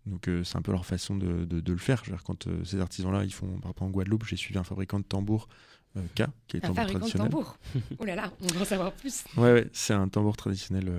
[0.09, 2.03] Donc euh, c'est un peu leur façon de, de- de le faire.
[2.03, 4.99] Dire, quand euh, ces artisans-là, ils font, par exemple en Guadeloupe, j'ai suivi un fabricant
[4.99, 5.49] de tambours,
[5.97, 7.31] euh, K, qui est Un tambour fabricant de traditionnel.
[7.31, 7.59] tambour.
[7.99, 9.25] oh là là, on va en savoir plus.
[9.37, 10.91] Ouais, ouais, c'est un tambour traditionnel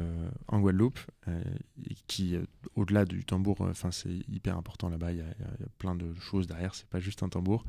[0.47, 2.35] en Guadeloupe et qui,
[2.75, 5.11] au-delà du tambour, enfin c'est hyper important là-bas.
[5.11, 6.75] Il y, a- y y plein de choses derrière.
[6.75, 7.65] C'est pas juste un tambour.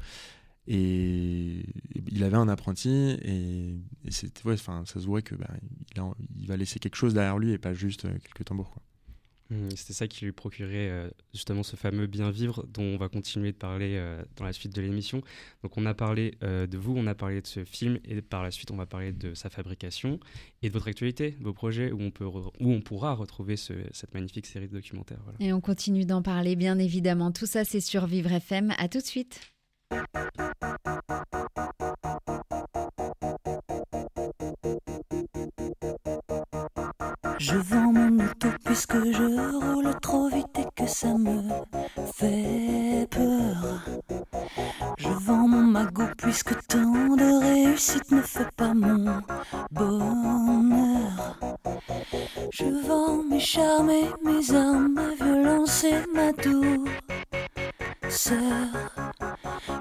[0.66, 1.64] Et
[2.10, 2.90] il avait un apprenti
[3.22, 3.74] et,
[4.04, 5.48] et c'était, ouais, ça se voit que bah,
[5.94, 8.70] il, a- il va laisser quelque chose derrière lui et pas juste quelques tambours.
[8.70, 8.82] Quoi.
[9.50, 13.08] Hum, C'était ça qui lui procurait euh, justement ce fameux bien vivre dont on va
[13.08, 15.22] continuer de parler euh, dans la suite de l'émission.
[15.64, 18.42] Donc on a parlé euh, de vous, on a parlé de ce film et par
[18.44, 20.20] la suite on va parler de sa fabrication
[20.62, 23.72] et de votre actualité, vos projets où on, peut re- où on pourra retrouver ce-
[23.92, 25.18] cette magnifique série de documentaires.
[25.24, 25.38] Voilà.
[25.40, 27.32] Et on continue d'en parler, bien évidemment.
[27.32, 28.72] Tout ça, c'est sur Vivre FM.
[28.78, 29.40] À tout de suite.
[37.38, 39.39] Je vends mon auto puisque je
[53.60, 56.88] charmes et mes armes, ma violence et ma douceur.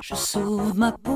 [0.02, 1.09] Je sauve ma peau,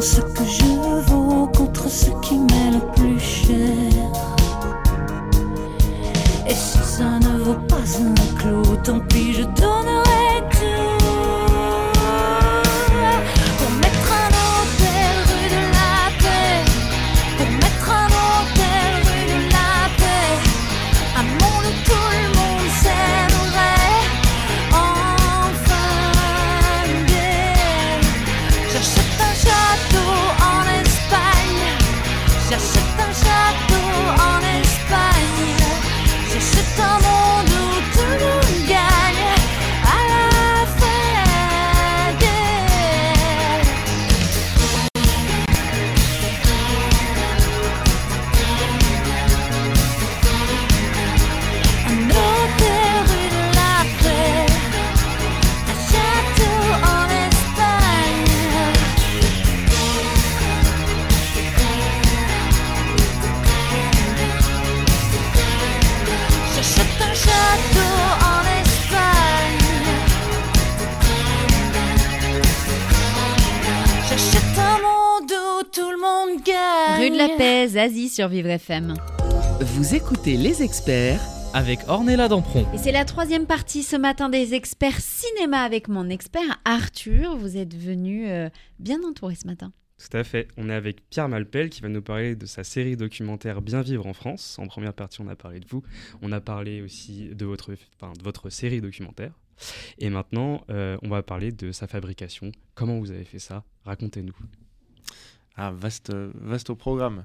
[0.00, 4.12] ce que je vaux contre ce qui m'est le plus cher.
[6.46, 10.09] Et si ça ne vaut pas un clou, tant pis, je donnerai
[77.80, 78.92] Zazie sur Vivre FM.
[79.62, 81.22] Vous écoutez les experts
[81.54, 82.70] avec Ornella Dampron.
[82.74, 87.38] Et c'est la troisième partie ce matin des experts cinéma avec mon expert Arthur.
[87.38, 89.72] Vous êtes venu euh, bien entouré ce matin.
[89.96, 90.48] Tout à fait.
[90.58, 94.06] On est avec Pierre Malpel qui va nous parler de sa série documentaire Bien vivre
[94.06, 94.58] en France.
[94.58, 95.82] En première partie, on a parlé de vous.
[96.20, 99.32] On a parlé aussi de votre, enfin, de votre série documentaire.
[99.96, 102.52] Et maintenant, euh, on va parler de sa fabrication.
[102.74, 103.64] Comment vous avez fait ça?
[103.86, 104.36] Racontez-nous.
[105.56, 107.24] Ah, vaste, vaste programme.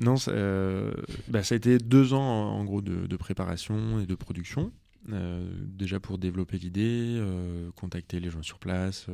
[0.00, 0.92] Non, ça, euh,
[1.28, 4.72] bah, ça a été deux ans en gros de, de préparation et de production.
[5.12, 9.06] Euh, déjà pour développer l'idée, euh, contacter les gens sur place.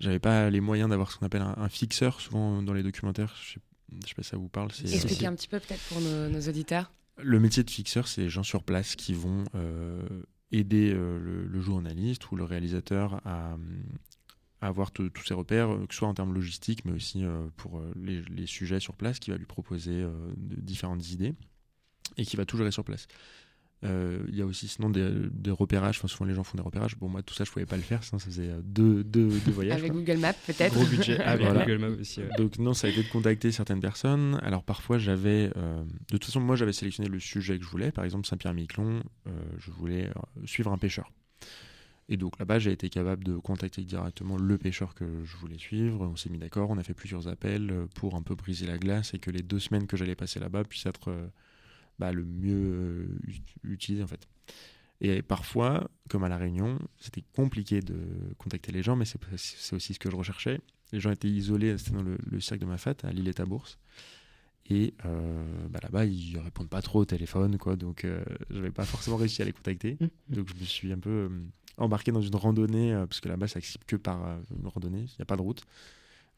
[0.00, 3.34] J'avais pas les moyens d'avoir ce qu'on appelle un, un fixeur, souvent dans les documentaires.
[3.42, 3.60] Je sais,
[4.02, 4.70] je sais pas si ça vous parle.
[4.70, 6.92] Expliquez un petit peu peut-être pour nos, nos auditeurs.
[7.22, 9.44] Le métier de fixeur, c'est les gens sur place qui vont
[10.52, 13.56] aider le, le journaliste ou le réalisateur à,
[14.60, 17.78] avoir tous ces repères, euh, que ce soit en termes logistiques, mais aussi euh, pour
[17.78, 21.34] euh, les, les sujets sur place, qui va lui proposer euh, de différentes idées
[22.16, 23.06] et qui va tout gérer sur place.
[23.82, 26.62] Euh, Il y a aussi sinon des, des repérages, enfin souvent les gens font des
[26.62, 26.96] repérages.
[26.98, 29.50] Bon, moi tout ça je pouvais pas le faire, sinon ça faisait deux, deux, deux
[29.52, 29.78] voyages.
[29.78, 30.02] Avec quoi.
[30.02, 30.74] Google Maps, peut-être.
[30.74, 31.16] Gros budget.
[31.20, 31.64] Ah, Avec voilà.
[31.64, 32.20] Google Maps aussi.
[32.20, 32.28] ouais.
[32.36, 34.38] Donc non, ça a été de contacter certaines personnes.
[34.42, 37.90] Alors parfois j'avais, euh, de toute façon moi j'avais sélectionné le sujet que je voulais.
[37.90, 40.10] Par exemple Saint-Pierre-Miquelon, euh, je voulais
[40.44, 41.10] suivre un pêcheur.
[42.10, 46.06] Et donc là-bas j'ai été capable de contacter directement le pêcheur que je voulais suivre.
[46.06, 48.76] On s'est mis d'accord, on a fait plusieurs appels euh, pour un peu briser la
[48.76, 51.28] glace et que les deux semaines que j'allais passer là-bas puissent être euh,
[51.98, 54.28] bah, le mieux euh, ut- utilisées en fait.
[55.00, 57.96] Et parfois, comme à La Réunion, c'était compliqué de
[58.36, 60.60] contacter les gens, mais c'est aussi ce que je recherchais.
[60.92, 63.46] Les gens étaient isolés, c'était dans le, le cirque de Mafat, à l'île et à
[63.46, 63.78] Bourse.
[64.68, 67.76] Et euh, bah là-bas, ils répondent pas trop au téléphone, quoi.
[67.76, 69.96] Donc, euh, j'avais pas forcément réussi à les contacter.
[70.28, 71.28] Donc, je me suis un peu euh,
[71.80, 75.00] embarqué dans une randonnée, euh, parce que là-bas, c'est accessible que par euh, une randonnée,
[75.00, 75.62] il n'y a pas de route.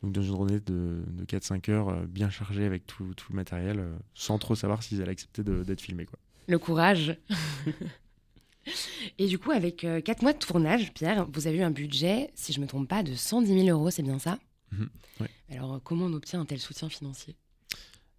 [0.02, 3.36] Donc, dans une randonnée de, de 4-5 heures, euh, bien chargée avec tout, tout le
[3.36, 6.18] matériel, sans trop savoir s'ils allaient accepter d'être filmés, quoi.
[6.48, 7.16] Le courage.
[9.18, 12.52] Et du coup, avec 4 mois de tournage, Pierre, vous avez eu un budget, si
[12.52, 14.38] je me trompe pas, de 110 000 euros, c'est bien ça?
[14.72, 14.88] Mhm,
[15.20, 15.30] ouais.
[15.50, 17.36] Alors, comment on obtient un tel soutien financier?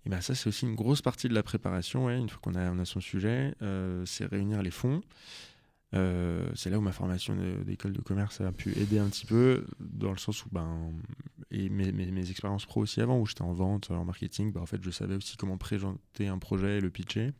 [0.05, 2.05] Et ben ça, c'est aussi une grosse partie de la préparation.
[2.05, 5.01] ouais, une fois qu'on a, on a son sujet, euh, c'est réunir les fonds.
[5.93, 9.65] Euh, c'est là où ma formation d'école de commerce a pu aider un petit peu,
[9.79, 10.91] dans le sens où, ben,
[11.51, 14.61] et mes, mes, mes expériences pro aussi avant, où j'étais en vente, en marketing, ben,
[14.61, 17.31] en fait, je savais aussi comment présenter un projet et le pitcher.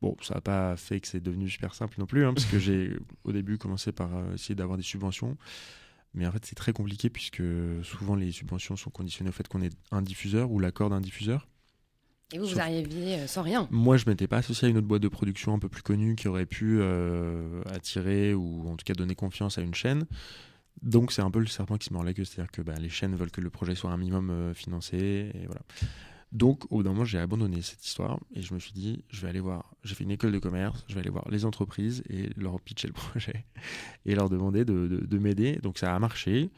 [0.00, 2.58] Bon, ça n'a pas fait que c'est devenu super simple non plus, hein, parce que
[2.60, 5.36] j'ai au début commencé par euh, essayer d'avoir des subventions.
[6.14, 7.42] Mais en fait, c'est très compliqué puisque
[7.82, 11.48] souvent les subventions sont conditionnées au fait qu'on ait un diffuseur ou l'accord d'un diffuseur.
[12.32, 14.78] Et vous, vous Sauf- arriviez euh, sans rien Moi, je m'étais pas associé à une
[14.78, 18.76] autre boîte de production un peu plus connue qui aurait pu euh, attirer ou en
[18.76, 20.06] tout cas donner confiance à une chaîne.
[20.82, 22.88] Donc, c'est un peu le serpent qui se mord la queue, c'est-à-dire que bah, les
[22.88, 25.60] chaînes veulent que le projet soit un minimum euh, financé et voilà.
[26.32, 29.20] Donc, au bout d'un moment, j'ai abandonné cette histoire et je me suis dit, je
[29.20, 29.74] vais aller voir.
[29.84, 32.88] J'ai fait une école de commerce, je vais aller voir les entreprises et leur pitcher
[32.88, 33.44] le projet
[34.06, 35.56] et leur demander de, de- de m'aider.
[35.62, 36.50] Donc, ça a marché.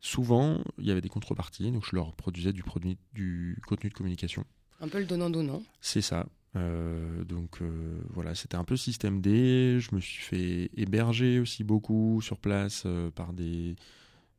[0.00, 3.94] Souvent, il y avait des contreparties, donc je leur produisais du, produit, du contenu de
[3.94, 4.44] communication.
[4.80, 5.62] Un peu le donnant-donnant.
[5.80, 6.26] C'est ça.
[6.56, 9.78] Euh, donc euh, voilà, c'était un peu système D.
[9.80, 13.76] Je me suis fait héberger aussi beaucoup sur place euh, par des,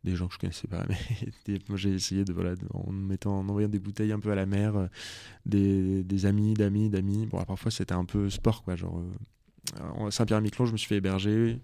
[0.03, 0.85] des gens que je connaissais pas.
[1.47, 4.45] Mais j'ai essayé de voilà, en mettant, en envoyant des bouteilles un peu à la
[4.45, 4.89] mer,
[5.45, 7.25] des, des amis, d'amis, d'amis.
[7.27, 8.75] Bon, parfois c'était un peu sport quoi.
[8.75, 9.03] Genre
[9.79, 11.59] en Saint-Pierre-et-Miquelon, je me suis fait héberger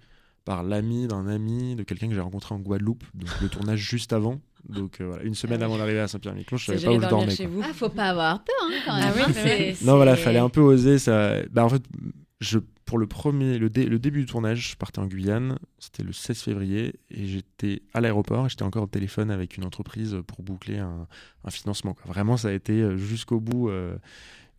[0.46, 3.04] par l'ami d'un ami de quelqu'un que j'ai rencontré en Guadeloupe.
[3.14, 4.40] Donc le tournage juste avant.
[4.70, 7.10] Donc euh, voilà, une semaine avant d'arriver à Saint-Pierre-et-Miquelon, je savais pas où je dormir
[7.10, 7.36] dormais.
[7.36, 7.62] chez vous.
[7.64, 9.14] Ah, faut pas avoir peur hein, quand même.
[9.18, 10.98] Ah oui, hein, Non, voilà, fallait un peu oser.
[10.98, 11.44] Ça...
[11.52, 11.84] Bah, en fait,
[12.42, 15.58] je, pour le, premier, le, dé- le début du tournage, je partais en Guyane.
[15.78, 16.94] C'était le 16 février.
[17.12, 18.48] Et j'étais à l'aéroport.
[18.48, 21.08] et J'étais encore au téléphone avec une entreprise pour boucler un,
[21.44, 21.94] un financement.
[21.94, 22.04] quoi.
[22.08, 23.96] Vraiment, ça a été euh, jusqu'au bout euh,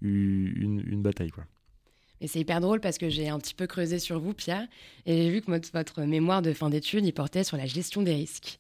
[0.02, 1.30] une, une bataille.
[1.30, 1.44] Quoi.
[2.20, 4.66] Et c'est hyper drôle parce que j'ai un petit peu creusé sur vous, Pierre,
[5.04, 8.14] et j'ai vu que votre, mémoire de fin d'études, il portait sur la gestion des
[8.14, 8.58] risques.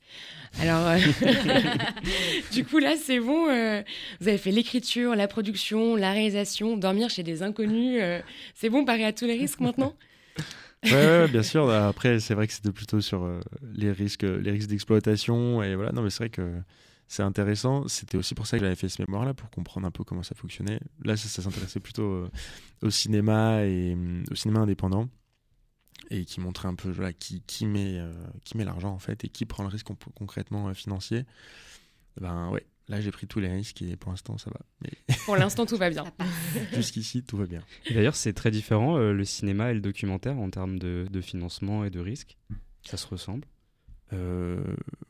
[0.60, 0.98] Alors, euh,
[2.52, 3.48] du coup, là, c'est bon.
[3.48, 3.82] euh,
[4.20, 7.98] vous avez fait l'écriture, la production, la réalisation, dormir chez des inconnus.
[8.02, 8.20] euh,
[8.54, 9.94] c'est bon, parer à tous les risques maintenant?
[10.84, 11.70] Ouais, ouais, bien sûr.
[11.70, 13.26] Après, c'est vrai que c'était plutôt sur
[13.74, 15.62] les risques, les risques d'exploitation.
[15.62, 16.42] Et voilà, non, mais c'est vrai que
[17.08, 17.86] c'est intéressant.
[17.88, 20.34] C'était aussi pour ça que j'avais fait ce mémoire-là, pour comprendre un peu comment ça
[20.34, 20.80] fonctionnait.
[21.04, 22.30] Là, ça, ça s'intéressait plutôt euh,
[22.82, 25.08] au cinéma et hum, au cinéma indépendant.
[26.10, 28.12] Et qui montrait un peu voilà, qui, qui met, euh,
[28.44, 31.24] qui met l'argent, en fait, et qui prend le risque con- concrètement euh, financier.
[32.20, 34.60] Ben ouais, là, j'ai pris tous les risques et pour l'instant, ça va.
[34.82, 34.90] Mais
[35.24, 36.04] Pour l'instant, tout va bien.
[36.72, 37.62] jusqu'ici, tout va bien.
[37.90, 41.84] D'ailleurs, c'est très différent euh, le cinéma et le documentaire en termes de, de financement
[41.84, 42.36] et de risque?
[42.84, 43.44] Ça se ressemble?
[44.12, 44.62] Euh,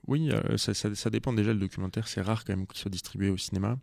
[0.07, 1.53] oui, euh, ça, ça- ça dépend déjà.
[1.53, 3.79] Le documentaire, c'est rare quand même qu'il soit distribué au cinéma.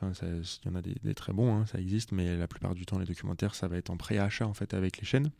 [0.00, 2.74] Enfin, il y en a des, des très bons, hein, ça existe, mais la plupart
[2.74, 5.30] du temps, les documentaires, ça va être en pré-achat en fait avec les chaînes.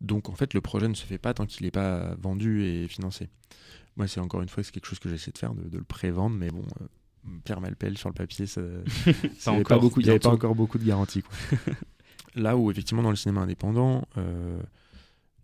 [0.00, 2.88] Donc en fait, le projet ne se fait pas tant qu'il n'est pas vendu et
[2.88, 3.28] financé.
[3.96, 5.84] Moi, c'est encore une fois, c'est quelque chose que j'essaie de faire, de, de le
[5.84, 6.86] pré-vendre, mais bon, euh,
[7.44, 8.60] Pierre Malpel sur le papier, ça,
[9.38, 9.52] ça
[10.00, 11.22] il n'y avait pas encore beaucoup de garanties.
[12.34, 14.60] Là où effectivement dans le cinéma indépendant, euh,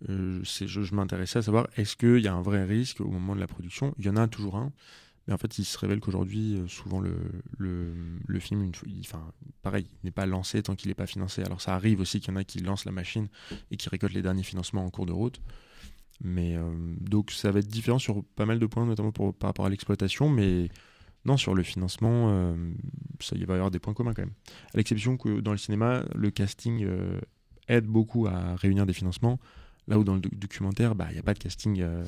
[0.09, 3.41] euh, je, m'intéressais à savoir est-ce qu'il y a un vrai risque au moment de
[3.41, 3.95] la production?
[3.99, 4.73] Il y en a toujours un,
[5.27, 8.71] mais en fait il se révèle qu'aujourd'hui euh, souvent le, film,
[9.01, 11.43] enfin pareil, il n'est pas lancé tant qu'il n'est pas financé.
[11.43, 13.29] Alors ça arrive aussi qu'il y en a qui lancent la machine
[13.71, 15.41] et qui récoltent les derniers financements en cours de route.
[16.21, 19.67] Mais euh, donc ça va être différent sur pas mal de points, notamment par rapport
[19.67, 20.69] à l'exploitation, mais
[21.25, 22.57] non, sur le financement,
[23.21, 24.35] ça, il va y avoir des points communs quand même.
[24.75, 26.85] À l'exception que dans le cinéma, le casting
[27.69, 29.39] aide beaucoup à réunir des financements.
[29.89, 31.81] Là où dans le doc- documentaire, bah, il n'y a pas de casting.
[31.83, 32.05] euh,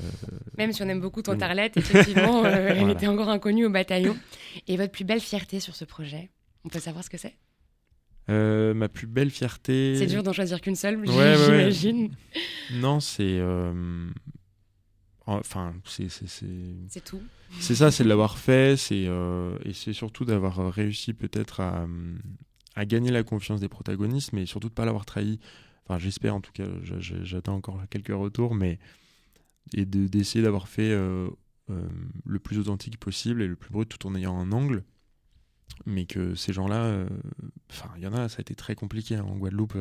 [0.59, 1.37] Même si on aime beaucoup Oui.
[1.39, 4.17] Tarlette, effectivement, euh, elle était encore inconnue au bataillon.
[4.69, 6.31] Et votre plus belle fierté sur ce projet?
[6.65, 7.35] On peut savoir ce que c'est?
[8.31, 9.97] Euh, ma plus belle fierté.
[9.99, 11.45] C'est dur d'en choisir qu'une seule, Ouais, ouais, ouais.
[11.45, 12.11] j'imagine.
[12.75, 13.41] Non, c'est.
[15.27, 16.09] Enfin, c'est.
[16.11, 17.23] c'est- tout.
[17.61, 19.07] C'est ça, c'est de l'avoir fait, c'est
[19.65, 21.87] et c'est surtout d'avoir réussi peut-être à,
[22.75, 25.39] à gagner la confiance des protagonistes, mais surtout de pas l'avoir trahi.
[25.87, 28.79] Enfin, j'espère en tout cas, j'attends encore quelques retours, mais
[29.75, 31.29] et de- d'essayer d'avoir fait euh,
[31.71, 31.87] euh,
[32.25, 34.85] le plus authentique possible et le plus brut tout en ayant un angle,
[35.87, 37.09] mais que ces gens-là, euh,
[37.71, 39.25] enfin, il y en a, ça a été très compliqué hein.
[39.25, 39.75] en Guadeloupe.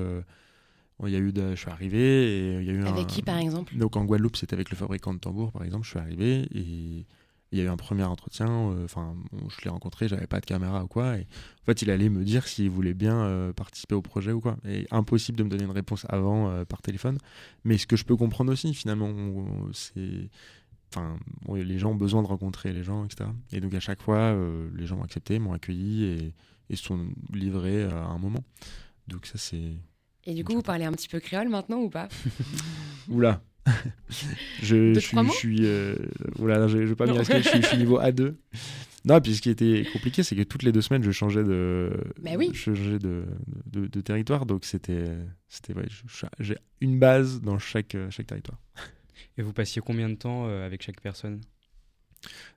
[1.06, 3.08] il y a eu, de- je suis arrivé et il y a eu un, Avec
[3.08, 3.76] qui, par exemple?
[3.78, 5.84] Donc en Guadeloupe, c'était avec le fabricant de tambours, par exemple.
[5.86, 7.06] Je suis arrivé et
[7.54, 8.48] il y a eu un premier entretien.
[8.50, 11.18] euh, Enfin, bon, je l'ai rencontré, j'avais pas de caméra ou quoi.
[11.18, 11.22] Et
[11.62, 14.58] en fait, il allait me dire s'il voulait bien euh, participer au projet ou quoi.
[14.68, 17.18] Et impossible de me donner une réponse avant euh, par téléphone.
[17.64, 19.12] Mais ce que je peux comprendre aussi, finalement,
[19.72, 20.30] c'est.
[20.90, 23.30] Enfin, bon, les gens ont besoin de rencontrer les gens, etc.
[23.52, 24.36] Et donc à chaque fois,
[24.76, 26.34] les gens m'ont accepté, m'ont accueilli et,
[26.70, 28.44] et se sont livrés à un moment.
[29.08, 29.74] Donc ça, c'est.
[30.26, 32.08] Et du coup, vous parlez un petit peu créole maintenant ou pas?
[33.10, 33.42] Oula.
[34.62, 35.96] Je, suis, je suis euh,
[36.38, 38.36] je, je vais pas me risquer, je suis, je suis niveau A2.
[39.06, 41.92] Non, puis ce qui était compliqué, c'est que toutes les deux semaines, je changeais de,
[42.22, 42.52] Bah oui.
[42.54, 43.26] je changeais de,
[43.66, 45.10] de, de territoire, donc c'était,
[45.50, 45.86] c'était, ouais,
[46.40, 48.60] j'ai une base dans chaque, euh, chaque territoire.
[49.38, 51.42] Et vous passiez combien de temps euh, avec chaque personne?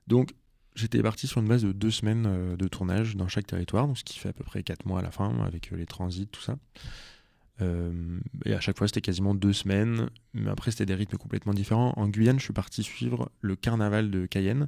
[0.07, 0.31] Donc,
[0.75, 4.05] j'étais parti sur une base de deux semaines de tournage dans chaque territoire, donc ce
[4.05, 6.57] qui fait à peu près quatre mois à la fin, avec les transits, tout ça.
[7.61, 11.53] Euh, et à chaque fois, c'était quasiment deux semaines, mais après, c'était des rythmes complètement
[11.53, 11.93] différents.
[11.97, 14.67] En Guyane, je suis parti suivre le carnaval de Cayenne,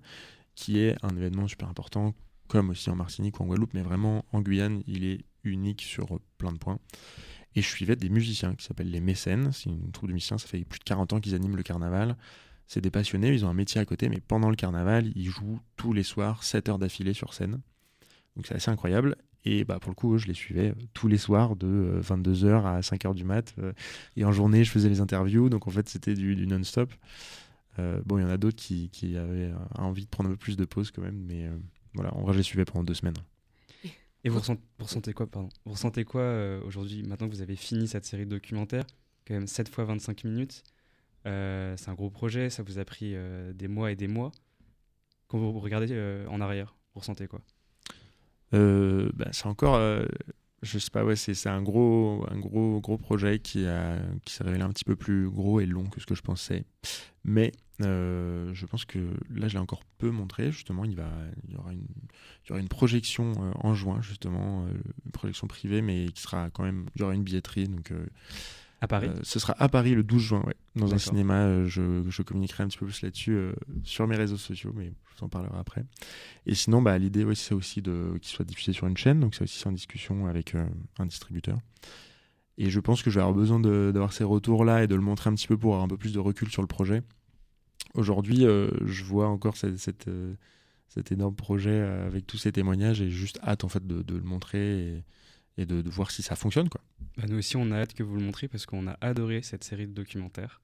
[0.56, 2.16] qui est un événement super important,
[2.48, 6.20] comme aussi en Martinique ou en Guadeloupe, mais vraiment en Guyane, il est unique sur
[6.38, 6.80] plein de points.
[7.56, 9.52] Et je suivais des musiciens qui s'appellent les mécènes.
[9.52, 12.18] C'est une troupe de musiciens, ça fait plus de 40 ans qu'ils animent le carnaval.
[12.68, 15.60] C'est des passionnés, ils ont un métier à côté, mais pendant le carnaval, ils jouent
[15.76, 17.62] tous les soirs 7 heures d'affilée sur scène.
[18.36, 19.16] Donc c'est assez incroyable.
[19.46, 22.80] Et bah, pour le coup, je les suivais euh, tous les soirs de 22h à
[22.82, 23.54] 5h du mat.
[23.60, 23.74] euh,
[24.16, 25.50] et en journée, je faisais les interviews.
[25.50, 26.94] Donc en fait, c'était du, non-stop.
[27.80, 30.34] Euh, bon, il y en a d'autres qui, qui avaient euh, envie de prendre un
[30.34, 31.24] peu plus de pause quand même.
[31.26, 31.58] Mais euh,
[31.94, 33.18] voilà, en vrai, je les suivais pendant deux semaines.
[34.24, 34.42] Et vous
[34.80, 35.50] ressentez, quoi, pardon?
[35.66, 38.86] Vous ressentez quoi euh, aujourd'hui, maintenant que vous avez fini cette série de documentaires?
[39.26, 40.64] Quand même 7 fois 25 minutes.
[41.26, 44.32] Euh, c'est un gros projet, ça vous a pris euh, des mois et des mois.
[45.28, 47.42] Quand vous regardez euh, en arrière, vous ressentez quoi?
[48.54, 50.06] Euh, bah, c'est encore, euh,
[50.62, 54.64] je sais pas, c'est un gros, un gros, gros projet qui a, qui s'est révélé
[54.64, 56.66] un petit peu plus gros et long que ce que je pensais.
[57.24, 60.52] Mais euh, je pense que là, je l'ai encore peu montré.
[60.52, 60.92] Justement, il
[61.48, 61.88] il y aura une,
[62.46, 64.66] il y aura une projection euh, en juin, justement,
[65.06, 67.94] une projection privée, mais qui sera quand même, il y aura une billetterie, donc.
[68.82, 71.42] À Paris euh, ce sera à Paris le 12 juin, ouais, dans un cinéma.
[71.46, 73.54] euh, je, je communiquerai un petit peu plus là-dessus euh,
[73.84, 75.84] sur mes réseaux sociaux, mais je vous en parlerai après.
[76.46, 79.44] Et sinon, bah, l'idée, ouais, c'est aussi qu'il soit diffusé sur une chaîne, donc c'est
[79.44, 80.56] aussi en discussion avec
[80.98, 81.60] un distributeur.
[82.58, 85.30] Et je pense que je vais avoir besoin d'avoir ces retours-là et de le montrer
[85.30, 87.04] un petit peu pour avoir un peu plus de recul sur le projet.
[87.94, 90.36] Aujourd'hui, euh, je vois encore cette, cette, euh,
[90.90, 94.16] cet énorme projet avec tous ces témoignages et j'ai juste hâte en fait de, de
[94.16, 95.04] le montrer et,
[95.60, 96.70] et de, voir si ça fonctionne.
[96.70, 96.82] Quoi.
[97.18, 99.64] Bah, Nous aussi, on a hâte que vous le montriez parce qu'on a adoré cette
[99.64, 100.62] série de documentaires.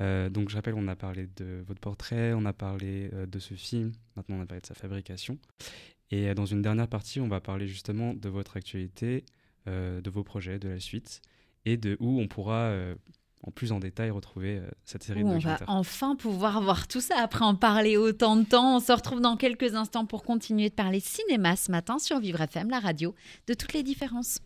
[0.00, 3.38] Euh, donc, je rappelle, on a parlé de votre portrait, on a parlé euh, de
[3.38, 5.38] ce film, maintenant on a parlé de sa fabrication.
[6.10, 9.24] Et euh, dans une dernière partie, on va parler justement de votre actualité,
[9.66, 11.22] de vos projets, de la suite,
[11.64, 12.70] et de où on pourra,
[13.46, 15.68] en plus en détail, retrouver euh, cette série Où de on va documentaires.
[15.68, 18.76] enfin pouvoir voir tout ça après en parler autant de temps.
[18.76, 22.40] On se retrouve dans quelques instants pour continuer de parler cinéma ce matin sur Vivre
[22.40, 23.14] FM, la radio,
[23.46, 24.40] de toutes les différences.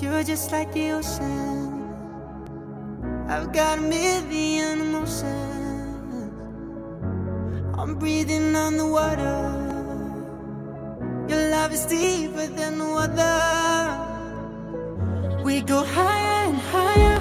[0.00, 1.94] You're just like the ocean.
[3.28, 6.32] I've got a million emotions.
[7.76, 9.69] I'm breathing on the water.
[11.62, 13.36] Love is deeper than other.
[15.44, 17.18] We go higher and higher,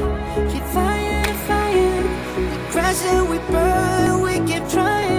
[0.50, 2.04] keep fire and fire.
[2.50, 5.19] We crash and we burn, we keep trying.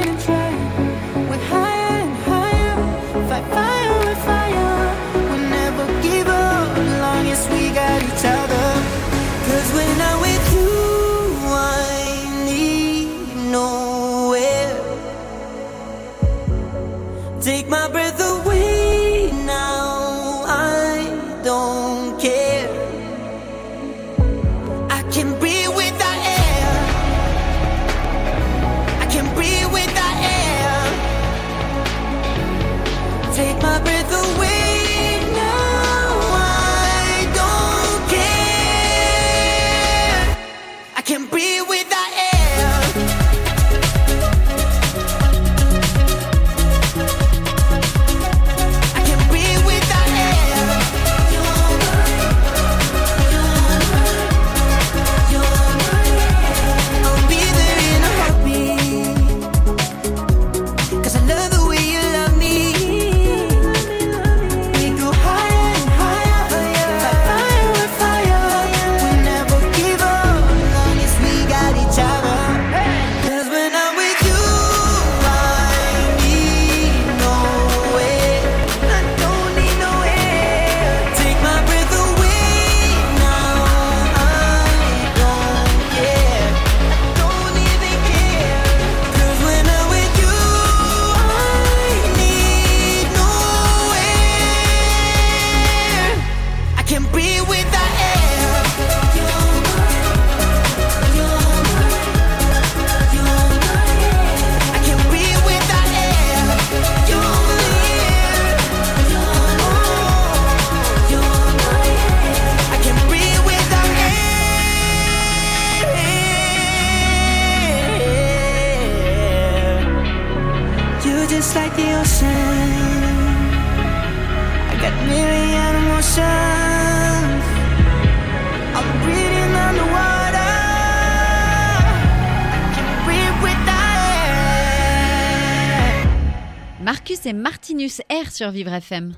[137.32, 139.14] Martinus R sur Vivre FM.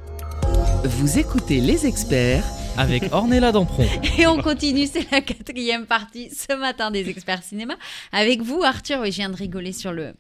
[0.84, 2.44] Vous écoutez les experts
[2.76, 3.86] Avec Ornella Dampron.
[4.18, 7.74] Et on continue, c'est la quatrième partie ce matin des experts cinéma.
[8.12, 10.14] Avec vous, Arthur, oui, je viens de rigoler sur le,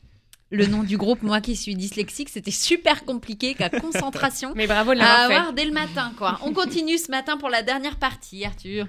[0.50, 1.22] le nom du groupe.
[1.22, 4.52] Moi qui suis dyslexique, c'était super compliqué, qu'à concentration.
[4.56, 5.34] Mais bravo de À fait.
[5.34, 6.38] avoir dès le matin, quoi.
[6.44, 8.86] On continue ce matin pour la dernière partie, Arthur.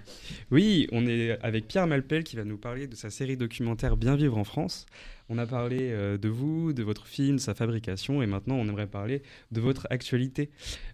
[0.52, 4.16] Oui, on est avec Pierre Malpel qui va nous parler de sa série documentaire Bien
[4.16, 4.86] vivre en France.
[5.30, 8.88] On a parlé euh, de vous, de votre film, sa fabrication, et maintenant on aimerait
[8.88, 9.22] parler
[9.52, 10.50] de votre actualité.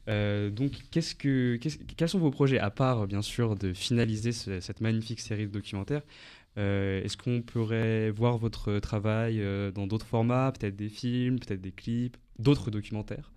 [0.07, 5.19] Euh, donc, quels sont vos projets, à part bien sûr de finaliser ce- cette magnifique
[5.19, 6.03] série de documentaires
[6.57, 9.41] Euh, Est-ce qu'on pourrait voir votre travail
[9.75, 13.31] dans d'autres formats, peut-être des films, peut-être des clips, d'autres documentaires?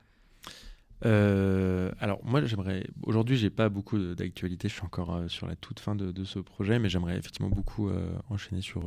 [1.05, 4.68] Euh, alors moi j'aimerais aujourd'hui j'ai pas beaucoup d'actualité.
[4.68, 7.48] Je suis encore euh, sur la toute fin de, de ce projet mais j'aimerais effectivement
[7.48, 8.82] beaucoup euh, enchaîner sur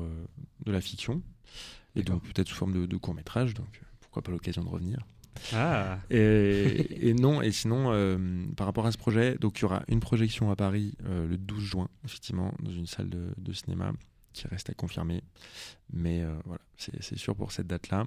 [0.66, 1.22] de la fiction.
[1.96, 5.00] Et donc peut-être sous forme de, de court métrage donc pourquoi pas l'occasion de revenir.
[5.54, 7.92] Ah, et, et non et sinon
[8.56, 11.62] par rapport à ce projet donc il y aura une projection à Paris le 12
[11.62, 13.92] juin effectivement dans une salle de, de cinéma
[14.32, 15.24] qui reste à confirmer.
[15.92, 18.06] Mais voilà c'est sûr pour cette date là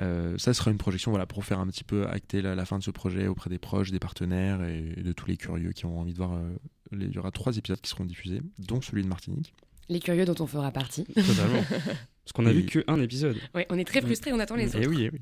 [0.00, 2.78] euh, ça sera une projection voilà, pour faire un petit peu acter la, la fin
[2.78, 5.84] de ce projet auprès des proches, des partenaires et, et de tous les curieux qui
[5.86, 6.32] ont envie de voir.
[6.34, 6.50] euh,
[6.92, 9.54] les- il y aura trois épisodes qui seront diffusés, dont celui de Martinique.
[9.88, 11.04] Les curieux dont on fera partie.
[11.14, 11.62] totalement.
[11.70, 13.36] Parce qu'on a Et- vu qu'un épisode.
[13.54, 14.88] Ouais, on est très frustrés, on attend les Et autres.
[14.88, 15.20] oui, eh oui.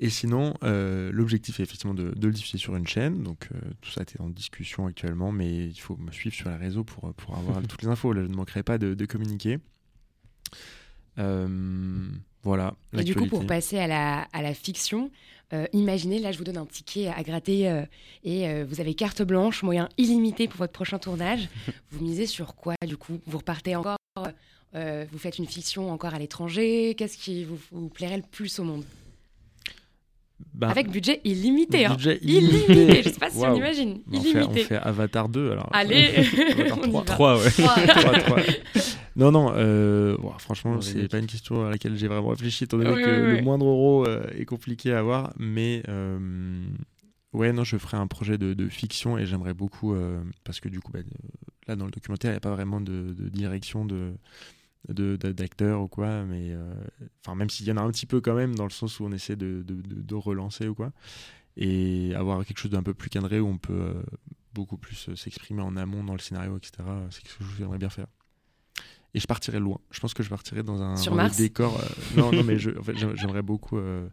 [0.00, 3.22] Et sinon, euh, l'objectif est effectivement de, de le diffuser sur une chaîne.
[3.22, 6.56] Donc euh, tout ça est en discussion actuellement, mais il faut me suivre sur les
[6.56, 8.12] réseaux pour, pour avoir toutes les infos.
[8.12, 9.58] Là, je ne manquerai pas de, de communiquer.
[11.18, 12.08] Euh,
[12.44, 12.74] voilà.
[12.96, 15.10] Et du coup, pour passer à la, à la fiction,
[15.52, 17.82] euh, imaginez, là, je vous donne un ticket à gratter euh,
[18.24, 21.48] et euh, vous avez carte blanche, moyen illimité pour votre prochain tournage.
[21.90, 23.20] vous misez sur quoi, du coup?
[23.26, 23.96] Vous repartez encore
[24.74, 26.94] Vous faites une fiction encore à l'étranger?
[26.96, 28.84] Qu'est-ce qui vous, vous plairait le plus au monde?
[30.52, 31.86] Ben, Avec budget illimité.
[31.86, 31.94] hein.
[31.94, 32.72] budget Illimité.
[32.72, 33.02] illimité.
[33.04, 34.00] Je sais pas si on imagine.
[34.12, 35.68] on, fait, on fait Avatar 2 alors.
[35.72, 36.08] Allez,
[36.58, 37.36] Avatar on y 3.
[37.36, 37.50] va.
[37.50, 37.86] 3, ouais.
[37.86, 38.40] Trois, trois.
[39.16, 42.78] Non, non, euh, bon, franchement, c'est pas une question à laquelle j'ai vraiment réfléchi, étant
[42.78, 45.32] donné Oui, que oui, le moindre euro euh, est compliqué à avoir.
[45.38, 46.66] Mais euh,
[47.32, 50.68] ouais, non, je ferai un projet de, de fiction et j'aimerais beaucoup, euh, parce que
[50.68, 51.28] du coup, bah, euh,
[51.68, 54.14] là, dans le documentaire, il n'y a pas vraiment de, de direction de
[54.88, 56.74] d'acteurs ou quoi mais euh,
[57.24, 59.04] enfin même s'il y en a un petit peu quand même dans le sens où
[59.06, 60.92] on essaie de, de, de- de relancer ou quoi
[61.56, 64.02] et avoir quelque chose d'un peu plus cadré où on peut euh,
[64.54, 66.72] beaucoup plus s'exprimer en amont dans le scénario etc
[67.10, 68.08] c'est quelque chose que j'aimerais bien faire
[69.14, 71.44] et je partirai loin je pense que je partirai dans un Sur dans Mars des
[71.44, 74.08] décors euh, non non mais je, en fait, j'aim- j'aimerais beaucoup euh,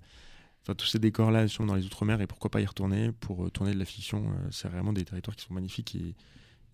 [0.64, 3.50] Enfin, tous ces décors-là sont dans les Outre-mer et pourquoi pas y retourner pour euh,
[3.50, 4.26] tourner de la fiction.
[4.28, 6.14] euh, c'est vraiment des territoires qui sont magnifiques et,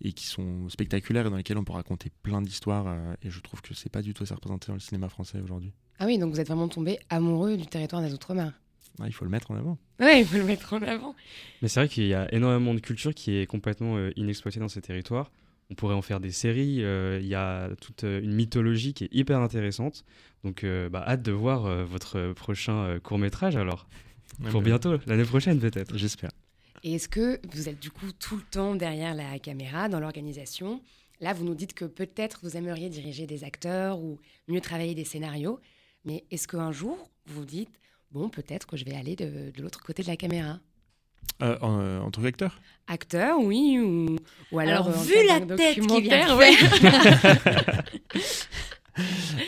[0.02, 2.84] et qui sont spectaculaires et dans lesquels on peut raconter plein d'histoires.
[2.86, 5.40] euh, et je trouve que c'est pas du tout assez représenté dans le cinéma français
[5.40, 5.72] aujourd'hui.
[5.98, 8.52] Ah oui, donc vous êtes vraiment tombé amoureux du territoire des Outre-mer.
[9.00, 9.78] Ah, il faut le mettre en avant.
[10.00, 11.14] Ouais, il faut le mettre en avant.
[11.62, 14.68] Mais c'est vrai qu'il y a énormément de culture qui est complètement euh, inexploitée dans
[14.68, 15.30] ces territoires.
[15.70, 16.82] On pourrait en faire des séries.
[16.82, 20.04] euh, Il y a toute euh, une mythologie qui est hyper intéressante.
[20.44, 23.86] Donc, euh, bah, hâte de voir euh, votre prochain court métrage alors.
[24.50, 25.98] Pour bientôt, l'année prochaine peut-être.
[25.98, 26.30] J'espère.
[26.84, 30.80] Et est-ce que vous êtes du coup tout le temps derrière la caméra, dans l'organisation?
[31.20, 35.04] Là, vous nous dites que peut-être vous aimeriez diriger des acteurs ou mieux travailler des
[35.04, 35.58] scénarios.
[36.04, 37.80] Mais est-ce qu'un jour, vous vous dites,
[38.12, 40.60] bon, peut-être que je vais aller de, de l'autre côté de la caméra?
[41.42, 44.16] Euh, en, euh, en tant qu'acteur Acteur, oui, ou,
[44.50, 44.86] ou alors...
[44.86, 46.50] Alors, euh, vu la tête qui vient ouais.
[48.96, 49.04] Vous,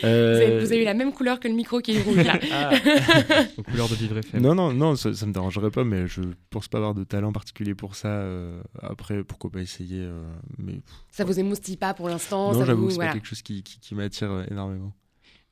[0.07, 2.39] Euh, avez, vous avez eu la même couleur que le micro qui est rouge là.
[2.53, 2.71] ah.
[3.57, 4.41] Aux couleurs de Vivre FM.
[4.41, 7.33] Non, non, non, ça, ça me dérangerait pas, mais je pense pas avoir de talent
[7.33, 8.07] particulier pour ça.
[8.07, 10.23] euh, après, pourquoi pas essayer euh,
[10.57, 13.09] Mais Ça vous émoustille pas pour l'instant non, ça j'avoue vous- c'est voilà.
[13.11, 14.93] pas quelque chose qui, qui, qui m'attire énormément.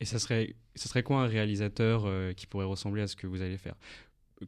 [0.00, 3.26] Et ça serait, ça serait quoi un réalisateur euh, qui pourrait ressembler à ce que
[3.26, 3.74] vous allez faire?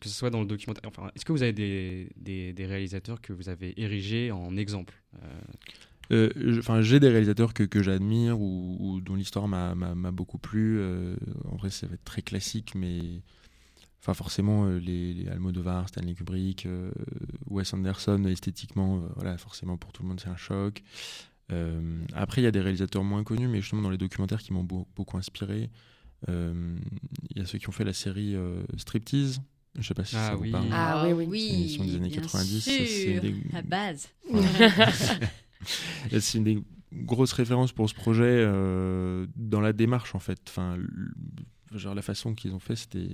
[0.00, 0.90] Que ce soit dans le documentaire.
[1.14, 5.40] Est-ce que vous avez des, réalisateurs que vous avez érigés en exemple Euh,
[6.12, 9.74] Euh, Enfin, j'ai des réalisateurs que, j'admire ou, dont l'histoire m'a
[10.12, 10.78] beaucoup plu.
[10.78, 11.14] euh,
[11.50, 13.22] en vrai, ça va être très classique, mais
[14.00, 16.66] enfin forcément les, les Almodovar, Stanley Kubrick,
[17.46, 20.82] Wes Anderson, esthétiquement, voilà, forcément pour tout le monde c'est un choc.
[22.14, 24.64] Après, il y a des réalisateurs moins connus, mais justement dans les documentaires qui m'ont
[24.64, 25.70] beau- beaucoup inspiré.
[26.28, 28.34] Il y a ceux qui ont fait la série
[28.76, 29.40] Striptease.
[29.78, 30.50] Je sais pas si Ah ça vous oui.
[30.50, 30.68] parle.
[30.72, 31.40] Ah oui, oui.
[31.40, 34.08] C'est une émission des années bien 90, ça, c'est des- à base.
[36.10, 36.62] C'est une des
[36.92, 40.40] grosses références pour ce projet euh, dans la démarche en fait.
[40.48, 40.76] Enfin,
[41.72, 43.08] genre la façon qu'ils ont fait, c'était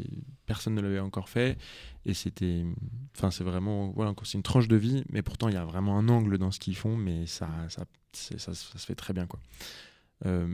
[0.47, 1.59] personne ne l'avait encore fait,
[2.07, 2.65] et c'était,
[3.17, 5.99] enfin c'est vraiment, voilà, c'est une tranche de vie, mais pourtant il y a vraiment
[5.99, 9.39] un angle dans ce qu'ils font, mais ça, ça, ça se fait très bien quoi.
[10.27, 10.49] Euh,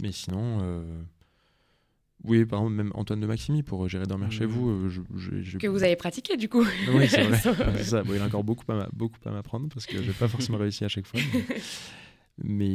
[0.00, 1.02] mais sinon, euh,
[2.24, 4.52] oui, par exemple même Antoine de Maximi pour Gérer dormir chez Mhm.
[4.52, 6.64] vous, euh, je, je- je- Que vous avez pratiqué du coup.
[6.94, 7.38] oui, c'est vrai.
[7.84, 8.02] Ça.
[8.02, 10.84] Bon, il a encore beaucoup à, beaucoup à m'apprendre parce que j'ai pas forcément réussi
[10.84, 11.20] à chaque fois.
[11.32, 11.44] Mais,
[12.42, 12.68] mais,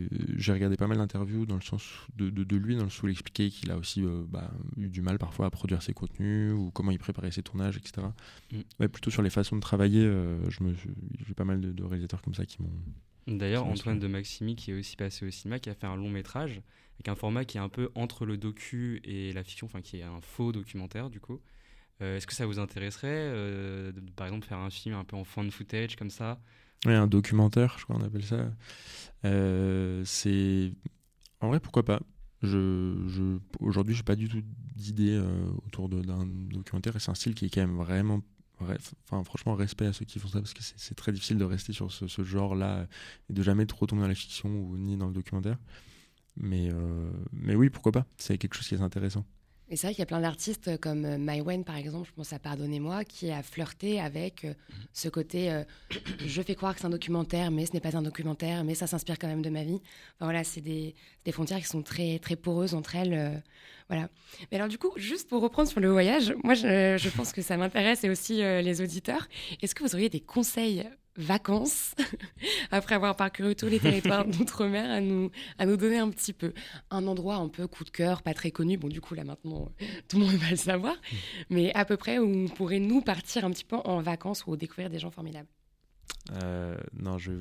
[0.00, 1.82] euh, j'ai regardé pas mal d'interviews dans le sens
[2.16, 4.88] de, de, de lui, dans le sous il expliquait qu'il a aussi euh, bah, eu
[4.88, 8.06] du mal parfois à produire ses contenus ou comment il préparait ses tournages, etc.
[8.52, 8.56] Mm.
[8.80, 10.60] Ouais, plutôt sur les façons de travailler, euh, je
[11.26, 12.70] j'ai pas mal de, de réalisateurs comme ça qui m'ont.
[13.26, 16.08] D'ailleurs, Antoine de Maximi, qui est aussi passé au cinéma, qui a fait un long
[16.10, 16.62] métrage
[16.96, 19.98] avec un format qui est un peu entre le docu et la fiction, enfin qui
[19.98, 21.40] est un faux documentaire du coup.
[22.02, 25.16] Euh, Est-ce que ça vous intéresserait, euh, de, par exemple, faire un film un peu
[25.16, 26.40] en fan footage comme ça?
[26.86, 28.50] Ouais, un documentaire, je crois qu'on appelle ça.
[29.24, 30.72] Euh, c'est.
[31.40, 32.00] En vrai, pourquoi pas?
[32.42, 34.42] Je, je, Aujourd'hui, j'ai pas du tout
[34.74, 35.22] d'idée
[35.66, 38.22] autour d'un documentaire et c'est un style qui est quand même vraiment.
[38.60, 41.72] Enfin, franchement, respect à ceux qui font ça parce que c'est très difficile de rester
[41.72, 42.86] sur ce, ce genre-là
[43.28, 45.58] et de jamais trop tomber dans la fiction ou ni dans le documentaire.
[46.36, 49.24] Mais, euh, mais oui, pourquoi pas C'est quelque chose qui est intéressant.
[49.70, 52.32] Et c'est vrai qu'il y a plein d'artistes comme euh, Maïwen, par exemple, je pense
[52.32, 54.54] à Pardonnez-moi, qui a flirté avec euh,
[54.92, 55.62] ce côté euh,
[56.26, 58.86] je fais croire que c'est un documentaire, mais ce n'est pas un documentaire, mais ça
[58.86, 59.80] s'inspire quand même de ma vie.
[60.16, 60.94] Enfin voilà, c'est des,
[61.30, 63.14] frontières qui sont très, très poreuses entre elles.
[63.14, 63.36] euh,
[63.88, 64.08] voilà.
[64.50, 67.56] Mais alors, du coup, juste pour reprendre sur le voyage, moi, je, pense que ça
[67.56, 69.28] m'intéresse et aussi euh, les auditeurs.
[69.62, 70.88] Est-ce que vous auriez des conseils
[71.20, 71.94] vacances
[72.70, 76.52] après avoir parcouru tous les territoires d'outre-mer à nous, à nous donner un petit peu
[76.90, 78.76] un endroit un peu coup de cœur, pas très connu.
[78.76, 79.70] Bon, du coup, là maintenant,
[80.08, 80.96] tout le monde va le savoir.
[81.50, 84.56] Mais à peu près où on pourrait nous partir un petit peu en vacances ou
[84.56, 85.48] découvrir des gens formidables.
[86.42, 87.32] Euh, non, je,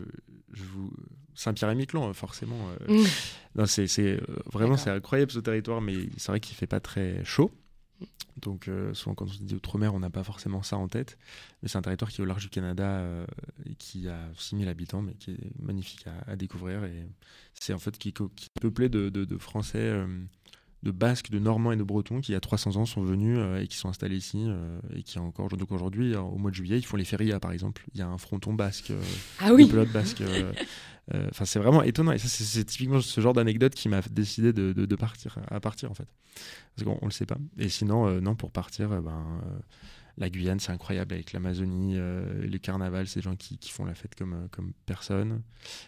[0.53, 0.91] je vous.
[1.35, 2.57] Saint-Pierre-et-Miquelon, forcément.
[2.89, 3.05] euh, Mm.
[3.55, 4.21] Non, c'est c'est, euh,
[4.51, 7.51] vraiment c'est incroyable ce territoire, mais c'est vrai qu'il fait pas très chaud.
[8.37, 11.17] Donc euh, souvent quand on dit outre-mer, on n'a pas forcément ça en tête.
[11.61, 13.25] Mais c'est un territoire qui est au large du Canada euh,
[13.65, 16.83] et qui a 6000 habitants, mais qui est magnifique à, découvrir.
[16.85, 17.05] Et
[17.53, 20.07] c'est en fait qui, est peuplé de Français, euh,
[20.83, 23.37] de Basques, de Normands et de Bretons qui il y a 300 ans sont venus
[23.39, 26.51] euh, et qui sont installés ici euh, et qui encore donc aujourd'hui euh, au mois
[26.51, 27.85] de juillet ils font les férias par exemple.
[27.93, 28.91] Il y a un fronton basque.
[28.91, 29.01] euh,
[29.39, 29.63] Ah oui
[30.21, 30.53] euh,
[31.13, 32.11] euh, Enfin, c'est vraiment étonnant.
[32.13, 35.59] Et ça, c'est- typiquement ce genre d'anecdote qui m'a décidé de, de- de partir, à
[35.59, 36.07] partir en fait.
[36.75, 37.37] Parce qu'on on le sait pas.
[37.57, 39.41] Et sinon, non, pour partir, ben,
[40.17, 43.95] la Guyane, c'est incroyable avec l'Amazonie, euh, les carnavals, des gens qui, qui font la
[43.95, 45.41] fête comme, comme personne.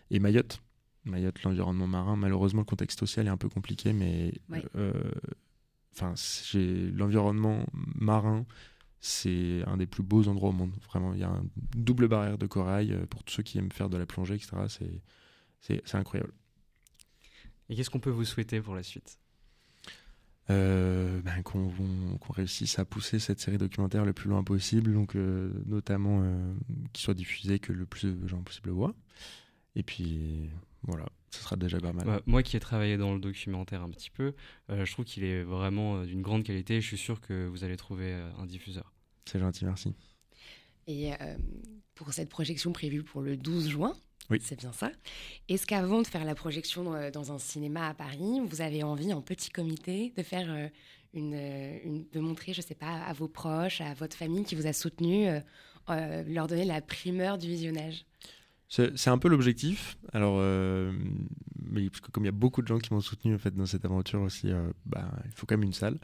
[0.10, 0.62] Et Mayotte.
[1.06, 2.16] Mayotte, l'environnement marin.
[2.16, 4.64] Malheureusement, le contexte social est un peu compliqué, mais Ouais.
[4.76, 4.94] euh,
[5.96, 6.14] enfin,
[6.52, 8.46] j'ai l'environnement marin.
[9.00, 10.74] C'est un des plus beaux endroits au monde.
[10.88, 11.50] Vraiment, il y a une
[11.84, 14.58] double barrière de corail euh, pour tous ceux qui aiment faire de la plongée, etc.
[14.68, 16.34] C'est- incroyable.
[17.70, 19.18] Et qu'est-ce qu'on peut vous souhaiter pour la suite?
[20.50, 21.70] Euh, ben, qu'on
[22.20, 26.54] qu'on réussisse à pousser cette série documentaire le plus loin possible, donc euh, notamment euh,
[26.92, 28.96] qu'il soit diffusé, que le plus de gens possible le voient.
[29.76, 30.50] Et puis
[30.84, 32.06] voilà, ce sera déjà pas mal.
[32.06, 34.34] Bah, Moi qui ai travaillé dans le documentaire un petit peu,
[34.70, 36.82] euh, je trouve qu'il est vraiment euh, d'une grande qualité.
[36.82, 38.92] Je suis sûr que vous allez trouver euh, un diffuseur.
[39.26, 39.94] C'est gentil, merci.
[40.88, 41.38] Et euh,
[41.96, 43.96] pour cette projection prévue pour le 12 juin,
[44.32, 44.40] Oui.
[44.42, 44.92] c'est bien ça.
[45.48, 49.14] Est-ce qu'avant de faire la projection euh, dans un cinéma à Paris, vous avez envie
[49.14, 50.68] en petit comité de faire euh,
[51.14, 54.66] une, une- de montrer, je sais pas, à vos proches, à votre famille qui vous
[54.66, 55.40] a soutenu, euh,
[55.90, 58.06] euh, leur donner la primeur du visionnage?
[58.72, 59.98] C'est un peu l'objectif.
[60.14, 60.94] Alors, euh,
[61.72, 63.66] mais parce comme il y a beaucoup de gens qui m'ont soutenu en fait dans
[63.66, 65.98] cette aventure aussi, euh, bah, il faut quand même une salle.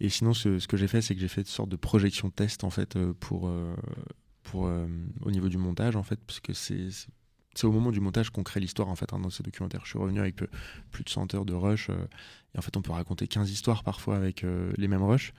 [0.00, 2.64] Et sinon, ce, que j'ai fait, c'est que j'ai fait une sorte de projection test
[2.64, 3.74] en fait euh, pour euh,
[4.42, 4.70] pour
[5.22, 6.88] au niveau du montage en fait, parce que c'est
[7.64, 9.80] au moment du montage qu'on crée l'histoire en fait hein, dans ces documentaires.
[9.84, 10.36] Je suis revenu avec
[10.92, 14.16] plus de 100 heures de rush et en fait on peut raconter 15 histoires parfois
[14.16, 14.46] avec
[14.76, 15.32] les mêmes rushs.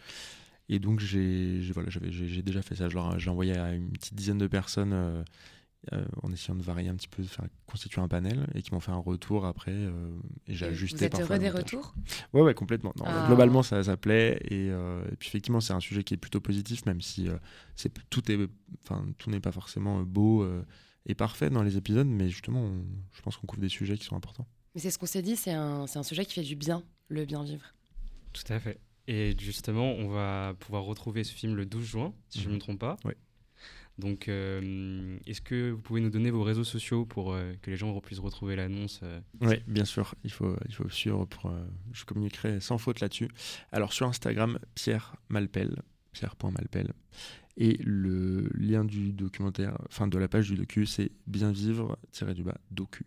[0.67, 1.89] Et donc j'ai voilà,
[2.43, 2.89] déjà fait ça.
[2.89, 5.23] Je l'ai envoyé à une petite dizaine de personnes
[5.93, 8.73] euh, en essayant de varier un petit peu, de faire constituer un panel et qui
[8.73, 10.11] m'ont fait un retour après euh,
[10.47, 11.93] et j'ai ajusté Vous êtes heureux des retours?
[12.34, 12.93] Ouais, ouais, complètement.
[12.97, 13.25] Non, Ah.
[13.28, 14.39] Globalement, ça, ça plaît.
[14.49, 17.38] Et, euh, et puis, effectivement, c'est un sujet qui est plutôt positif, même si euh,
[17.75, 18.38] c'est, tout, est,
[18.84, 20.65] enfin, tout n'est pas forcément beau euh,
[21.05, 22.07] et parfait dans les épisodes.
[22.07, 24.47] Mais justement, on- je pense qu'on couvre des sujets qui sont importants.
[24.75, 26.84] Mais c'est ce qu'on s'est dit, c'est un, c'est un sujet qui fait du bien,
[27.07, 27.73] le bien vivre.
[28.34, 28.80] Tout à fait.
[29.07, 32.55] Et justement, on va pouvoir retrouver ce film le 12 juin, si je ne me
[32.55, 32.59] Mhm.
[32.61, 32.97] trompe pas.
[33.05, 33.13] Oui.
[33.97, 37.77] Donc, euh, est-ce que vous pouvez nous donner vos réseaux sociaux pour euh, que les
[37.77, 40.13] gens puissent retrouver l'annonce euh, Oui, bien sûr.
[40.23, 41.47] Il faut, il faut suivre pour.
[41.49, 43.29] euh, je communiquerai sans faute là-dessus.
[43.71, 45.81] Alors, sur Instagram, Pierre Malpel.
[46.11, 46.93] Pierre.malpel.
[47.57, 53.05] Et le lien du documentaire, enfin de la page du docu, c'est bien vivre-du-bas docu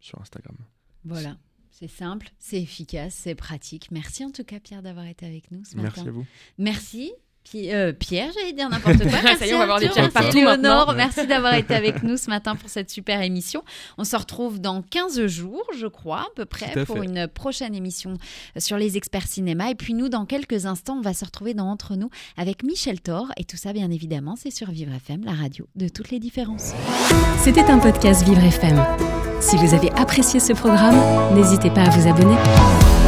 [0.00, 0.56] sur Instagram.
[1.04, 1.38] Voilà.
[1.70, 3.90] C'est simple, c'est efficace, c'est pratique.
[3.90, 6.08] Merci en tout cas Pierre d'avoir été avec nous ce Merci matin.
[6.10, 6.26] à vous.
[6.58, 7.12] Merci.
[7.54, 9.10] Euh, Pierre, j'allais dire n'importe quoi.
[9.24, 12.02] Merci Ça y est, on va avoir des Pierre partout Léonore, merci d'avoir été avec
[12.02, 13.62] nous ce matin pour cette super émission.
[13.98, 17.04] On se retrouve dans 15 jours, je crois, à peu près, à pour fait.
[17.04, 18.14] une prochaine émission
[18.56, 19.70] sur les experts cinéma.
[19.70, 23.00] Et puis nous, dans quelques instants, on va se retrouver dans Entre nous avec Michel
[23.00, 23.28] Thor.
[23.36, 26.72] Et tout ça, bien évidemment, c'est sur Vivre FM, la radio de toutes les différences.
[27.38, 28.82] C'était un podcast Vivre FM.
[29.40, 33.01] Si vous avez apprécié ce programme, n'hésitez pas à vous abonner.